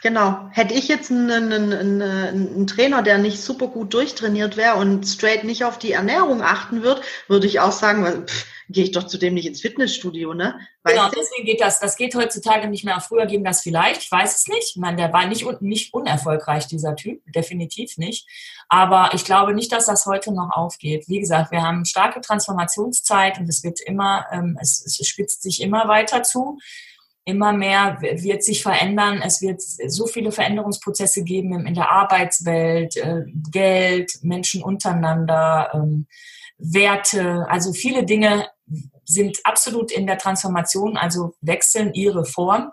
genau. 0.00 0.48
Hätte 0.52 0.72
ich 0.72 0.88
jetzt 0.88 1.10
einen, 1.10 1.52
einen, 1.52 2.00
einen, 2.00 2.66
Trainer, 2.66 3.02
der 3.02 3.18
nicht 3.18 3.42
super 3.42 3.68
gut 3.68 3.92
durchtrainiert 3.92 4.56
wäre 4.56 4.76
und 4.76 5.04
straight 5.04 5.44
nicht 5.44 5.64
auf 5.64 5.78
die 5.78 5.92
Ernährung 5.92 6.40
achten 6.40 6.82
würde, 6.82 7.02
würde 7.28 7.46
ich 7.46 7.60
auch 7.60 7.72
sagen, 7.72 8.26
pff, 8.26 8.46
gehe 8.68 8.84
ich 8.84 8.92
doch 8.92 9.04
zu 9.04 9.18
dem 9.18 9.34
nicht 9.34 9.46
ins 9.46 9.60
Fitnessstudio, 9.60 10.34
ne? 10.34 10.58
Weißt 10.82 10.96
genau, 10.96 11.08
deswegen 11.10 11.46
geht 11.46 11.60
das. 11.60 11.80
Das 11.80 11.96
geht 11.96 12.14
heutzutage 12.14 12.68
nicht 12.68 12.84
mehr. 12.84 13.00
Früher 13.00 13.26
ging 13.26 13.44
das 13.44 13.62
vielleicht, 13.62 14.02
ich 14.02 14.10
weiß 14.10 14.36
es 14.36 14.48
nicht. 14.48 14.70
Ich 14.74 14.76
meine, 14.76 14.96
der 14.96 15.12
war 15.12 15.26
nicht, 15.26 15.44
nicht 15.60 15.94
unerfolgreich, 15.94 16.66
dieser 16.66 16.96
Typ, 16.96 17.20
definitiv 17.32 17.96
nicht. 17.96 18.28
Aber 18.68 19.10
ich 19.14 19.24
glaube 19.24 19.54
nicht, 19.54 19.72
dass 19.72 19.86
das 19.86 20.06
heute 20.06 20.32
noch 20.32 20.50
aufgeht. 20.50 21.08
Wie 21.08 21.20
gesagt, 21.20 21.52
wir 21.52 21.62
haben 21.62 21.84
starke 21.84 22.20
Transformationszeit 22.20 23.38
und 23.38 23.48
es 23.48 23.62
wird 23.62 23.80
immer, 23.80 24.26
ähm, 24.32 24.58
es, 24.60 24.84
es 24.84 25.06
spitzt 25.06 25.42
sich 25.42 25.62
immer 25.62 25.88
weiter 25.88 26.22
zu 26.22 26.58
immer 27.28 27.52
mehr 27.52 27.98
wird 28.00 28.44
sich 28.44 28.62
verändern. 28.62 29.20
Es 29.20 29.42
wird 29.42 29.60
so 29.60 30.06
viele 30.06 30.30
Veränderungsprozesse 30.30 31.24
geben 31.24 31.66
in 31.66 31.74
der 31.74 31.90
Arbeitswelt, 31.90 32.96
äh, 32.96 33.24
Geld, 33.50 34.12
Menschen 34.22 34.62
untereinander, 34.62 35.72
ähm, 35.74 36.06
Werte, 36.58 37.46
also 37.48 37.72
viele 37.72 38.04
Dinge 38.04 38.46
sind 39.06 39.38
absolut 39.44 39.92
in 39.92 40.06
der 40.06 40.18
Transformation, 40.18 40.96
also 40.96 41.34
wechseln 41.40 41.94
ihre 41.94 42.24
Form. 42.24 42.72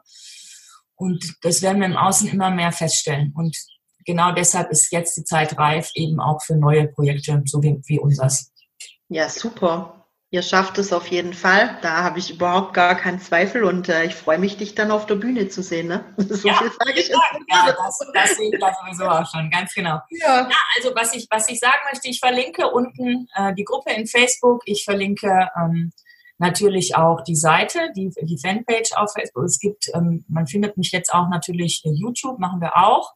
Und 0.96 1.36
das 1.42 1.62
werden 1.62 1.80
wir 1.80 1.88
im 1.88 1.98
Außen 1.98 2.28
immer 2.28 2.50
mehr 2.52 2.72
feststellen. 2.72 3.34
Und 3.36 3.58
genau 4.06 4.32
deshalb 4.32 4.72
ist 4.72 4.92
jetzt 4.92 5.18
die 5.18 5.24
Zeit 5.24 5.58
reif, 5.58 5.90
eben 5.96 6.20
auch 6.20 6.42
für 6.42 6.56
neue 6.56 6.88
Projekte, 6.88 7.42
so 7.46 7.62
wie, 7.62 7.82
wie 7.86 8.00
unseres. 8.00 8.52
Ja, 9.10 9.30
super. 9.30 10.04
Ihr 10.34 10.42
schafft 10.42 10.80
es 10.80 10.92
auf 10.92 11.10
jeden 11.10 11.36
Fall. 11.36 11.78
Da 11.84 12.02
habe 12.02 12.18
ich 12.18 12.32
überhaupt 12.32 12.74
gar 12.74 12.96
keinen 12.96 13.20
Zweifel 13.20 13.64
und 13.64 13.88
äh, 13.88 14.06
ich 14.06 14.16
freue 14.16 14.40
mich, 14.40 14.58
dich 14.58 14.74
dann 14.74 14.90
auf 14.90 15.06
der 15.06 15.14
Bühne 15.14 15.48
zu 15.48 15.62
sehen. 15.62 15.88
Ne? 15.88 16.04
So 16.18 16.48
ja, 16.48 16.56
viel 16.56 16.72
sage 16.72 17.00
ich. 17.00 17.10
Ja, 17.10 17.20
ja 17.50 17.76
das, 17.78 18.00
das 18.12 18.38
sehe 18.38 18.50
ich 18.52 18.60
da 18.60 18.74
sowieso 18.74 19.08
auch 19.08 19.32
schon, 19.32 19.52
ganz 19.52 19.72
genau. 19.76 20.00
Ja. 20.10 20.50
ja. 20.50 20.58
also 20.76 20.96
was 20.96 21.14
ich, 21.14 21.28
was 21.30 21.48
ich 21.50 21.60
sagen 21.60 21.78
möchte, 21.92 22.08
ich 22.08 22.20
verlinke 22.20 22.68
unten 22.68 23.28
äh, 23.36 23.54
die 23.54 23.64
Gruppe 23.64 23.94
in 23.94 24.08
Facebook, 24.08 24.64
ich 24.66 24.84
verlinke 24.84 25.50
ähm, 25.56 25.92
natürlich 26.44 26.96
auch 26.96 27.24
die 27.24 27.38
Seite, 27.38 27.92
die, 27.96 28.12
die 28.22 28.38
Fanpage 28.38 28.92
auf 28.96 29.14
Facebook. 29.14 29.46
Es 29.46 29.60
gibt, 29.60 29.90
ähm, 29.94 30.26
man 30.28 30.46
findet 30.46 30.76
mich 30.78 30.92
jetzt 30.92 31.14
auch 31.14 31.30
natürlich 31.30 31.82
YouTube, 31.84 32.38
machen 32.38 32.60
wir 32.60 32.76
auch. 32.76 33.14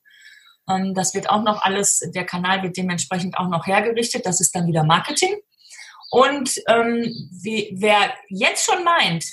Ähm, 0.69 0.93
das 0.93 1.13
wird 1.13 1.29
auch 1.29 1.43
noch 1.43 1.61
alles, 1.61 1.99
der 2.15 2.23
Kanal 2.25 2.63
wird 2.63 2.77
dementsprechend 2.77 3.37
auch 3.37 3.49
noch 3.49 3.67
hergerichtet. 3.67 4.25
Das 4.25 4.39
ist 4.39 4.55
dann 4.55 4.67
wieder 4.67 4.85
Marketing. 4.85 5.35
Und 6.09 6.55
ähm, 6.69 7.03
wie, 7.43 7.75
wer 7.77 8.13
jetzt 8.29 8.65
schon 8.65 8.85
meint, 8.85 9.25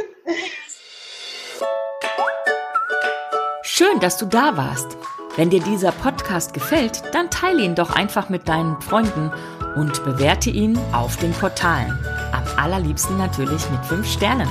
Schön, 3.62 4.00
dass 4.00 4.18
du 4.18 4.26
da 4.26 4.56
warst. 4.56 4.98
Wenn 5.36 5.50
dir 5.50 5.62
dieser 5.62 5.92
Podcast 5.92 6.54
gefällt, 6.54 7.04
dann 7.14 7.30
teile 7.30 7.62
ihn 7.62 7.76
doch 7.76 7.92
einfach 7.92 8.30
mit 8.30 8.48
deinen 8.50 8.82
Freunden 8.82 9.32
und 9.76 10.04
bewerte 10.04 10.50
ihn 10.50 10.78
auf 10.92 11.18
den 11.18 11.34
Portalen. 11.34 12.00
Am 12.32 12.44
allerliebsten 12.58 13.18
natürlich 13.18 13.70
mit 13.70 13.86
5 13.86 14.08
Sternen. 14.08 14.50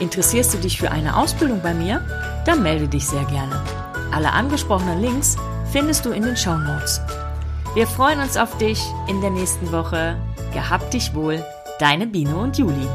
Interessierst 0.00 0.54
du 0.54 0.58
dich 0.58 0.78
für 0.78 0.90
eine 0.90 1.16
Ausbildung 1.16 1.60
bei 1.62 1.74
mir? 1.74 2.02
Dann 2.44 2.62
melde 2.62 2.88
dich 2.88 3.06
sehr 3.06 3.24
gerne. 3.24 3.62
Alle 4.12 4.32
angesprochenen 4.32 5.00
Links 5.00 5.36
findest 5.70 6.04
du 6.04 6.10
in 6.10 6.24
den 6.24 6.36
Show 6.36 6.58
Notes. 6.58 7.00
Wir 7.74 7.86
freuen 7.86 8.20
uns 8.20 8.36
auf 8.36 8.58
dich 8.58 8.78
in 9.08 9.22
der 9.22 9.30
nächsten 9.30 9.72
Woche. 9.72 10.20
Gehabt 10.52 10.92
dich 10.92 11.14
wohl, 11.14 11.42
deine 11.78 12.06
Biene 12.06 12.36
und 12.36 12.58
Juli. 12.58 12.86